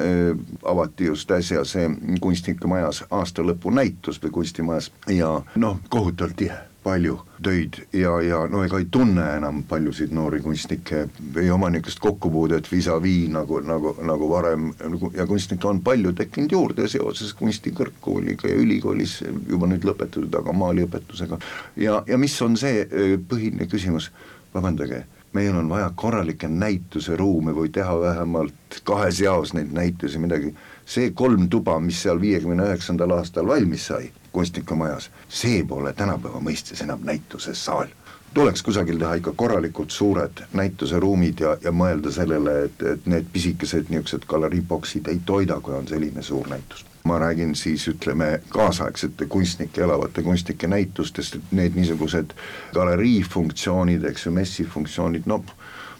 avati 0.63 1.09
just 1.11 1.31
äsja 1.31 1.65
see 1.67 1.89
kunstnike 2.23 2.69
majas 2.71 3.03
aastalõpu 3.09 3.73
näitus 3.75 4.21
või 4.23 4.37
kunstimajas. 4.39 4.91
Ja 5.11 5.37
noh, 5.55 5.81
kohutavalt 5.89 6.39
tihe 6.39 6.63
palju 6.85 7.17
töid 7.43 7.79
ja, 7.93 8.13
ja 8.21 8.43
no 8.51 8.61
ega 8.65 8.77
ei 8.81 8.85
tunne 8.93 9.25
enam 9.39 9.63
paljusid 9.69 10.13
noori 10.13 10.41
kunstnikke, 10.45 11.05
ei 11.41 11.49
oma 11.53 11.71
niisugust 11.73 12.01
kokkupuudet 12.03 12.69
vis-a-vis 12.71 13.31
nagu, 13.33 13.59
nagu, 13.65 13.95
nagu 14.05 14.29
varem 14.29 14.69
nagu 14.83 15.09
ja 15.17 15.25
kunstnikke 15.29 15.67
on 15.71 15.81
palju 15.85 16.13
tekkinud 16.19 16.53
juurde 16.53 16.87
seoses 16.91 17.33
kunstikõrgkooliga 17.39 18.51
ja 18.51 18.61
ülikoolis 18.61 19.17
juba 19.49 19.69
nüüd 19.71 19.87
lõpetatud, 19.87 20.29
aga 20.37 20.53
maaliõpetusega. 20.53 21.41
ja, 21.81 21.99
ja 22.07 22.21
mis 22.21 22.37
on 22.45 22.57
see 22.59 22.85
põhiline 23.29 23.69
küsimus, 23.71 24.11
vabandage, 24.53 25.03
meil 25.35 25.55
on 25.55 25.69
vaja 25.69 25.89
korralikke 25.95 26.47
näituseruume 26.47 27.55
või 27.55 27.69
teha 27.75 27.99
vähemalt 28.01 28.79
kahes 28.87 29.19
jaos 29.19 29.53
neid 29.53 29.73
näitusi, 29.75 30.19
midagi, 30.19 30.53
see 30.85 31.11
kolm 31.11 31.49
tuba, 31.49 31.75
mis 31.83 31.99
seal 32.05 32.21
viiekümne 32.21 32.69
üheksandal 32.69 33.17
aastal 33.17 33.47
valmis 33.51 33.89
sai 33.91 34.09
kunstnikumajas, 34.35 35.09
see 35.29 35.63
pole 35.67 35.93
tänapäeva 35.93 36.41
mõistes 36.43 36.83
enam 36.87 37.03
näitusesaal. 37.11 37.93
tuleks 38.35 38.63
kusagil 38.67 38.97
teha 38.99 39.13
ikka 39.15 39.31
korralikult 39.35 39.91
suured 39.95 40.41
näituseruumid 40.53 41.39
ja, 41.39 41.57
ja 41.63 41.71
mõelda 41.71 42.11
sellele, 42.11 42.57
et, 42.65 42.81
et 42.95 43.05
need 43.07 43.31
pisikesed 43.31 43.87
niisugused 43.89 44.27
galeriiboksid 44.27 45.07
ei 45.07 45.21
toida, 45.25 45.59
kui 45.63 45.73
on 45.75 45.87
selline 45.87 46.23
suur 46.23 46.51
näitus 46.51 46.85
ma 47.05 47.19
räägin 47.21 47.55
siis 47.55 47.87
ütleme 47.87 48.39
kaasaegsete 48.49 49.25
kunstnike, 49.29 49.83
elavate 49.83 50.23
kunstnike 50.25 50.67
näitustest, 50.67 51.35
et 51.35 51.51
need 51.51 51.77
niisugused 51.77 52.33
galerii 52.73 53.21
funktsioonid, 53.29 54.03
eks 54.09 54.25
ju, 54.25 54.33
messi 54.33 54.65
funktsioonid, 54.65 55.29
noh 55.29 55.45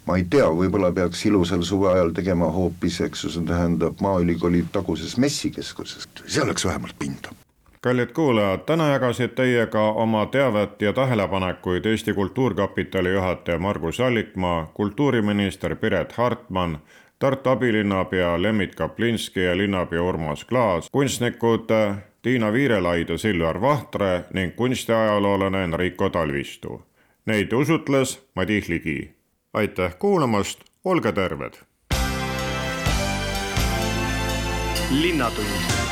ma 0.06 0.18
ei 0.18 0.26
tea, 0.30 0.50
võib-olla 0.50 0.92
peaks 0.94 1.26
ilusal 1.30 1.64
suve 1.66 1.90
ajal 1.94 2.14
tegema 2.18 2.50
hoopis, 2.54 3.00
eks 3.06 3.26
ju, 3.26 3.34
see 3.38 3.48
tähendab 3.48 4.02
Maaülikooli 4.02 4.66
taguses 4.74 5.18
messikeskuses, 5.22 6.10
seal 6.26 6.50
oleks 6.50 6.66
vähemalt 6.66 6.98
pinda 7.00 7.34
kallid 7.86 8.16
kuulajad, 8.18 8.64
täna 8.66 8.88
jagasid 8.90 9.36
teiega 9.38 9.82
oma 10.02 10.24
teavet 10.34 10.82
ja 10.82 10.94
tähelepanekuid 10.94 11.86
Eesti 11.86 12.14
Kultuurkapitali 12.14 13.12
juhataja 13.14 13.60
Margus 13.60 14.00
Allikmaa, 14.00 14.72
kultuuriminister 14.74 15.76
Piret 15.76 16.12
Hartman, 16.12 16.80
Tartu 17.20 17.50
abilinnapea 17.50 18.42
Lembit 18.42 18.76
Kaplinski 18.76 19.44
ja 19.44 19.58
linnapea 19.58 20.04
Urmas 20.04 20.46
Klaas, 20.46 20.90
kunstnikud 20.92 21.70
Tiina 22.22 22.54
Viirelaid 22.54 23.10
ja 23.10 23.18
Silvar 23.18 23.62
Vahtre 23.62 24.24
ning 24.34 24.56
kunstiajaloolane 24.56 25.64
Enrico 25.64 26.10
Talvistu. 26.10 26.82
Neid 27.26 27.52
usutles 27.52 28.28
Madis 28.36 28.70
Ligi. 28.70 29.16
aitäh 29.54 29.96
kuulamast, 30.00 30.60
olge 30.84 31.12
terved! 31.12 31.54
linnatund 34.92 35.85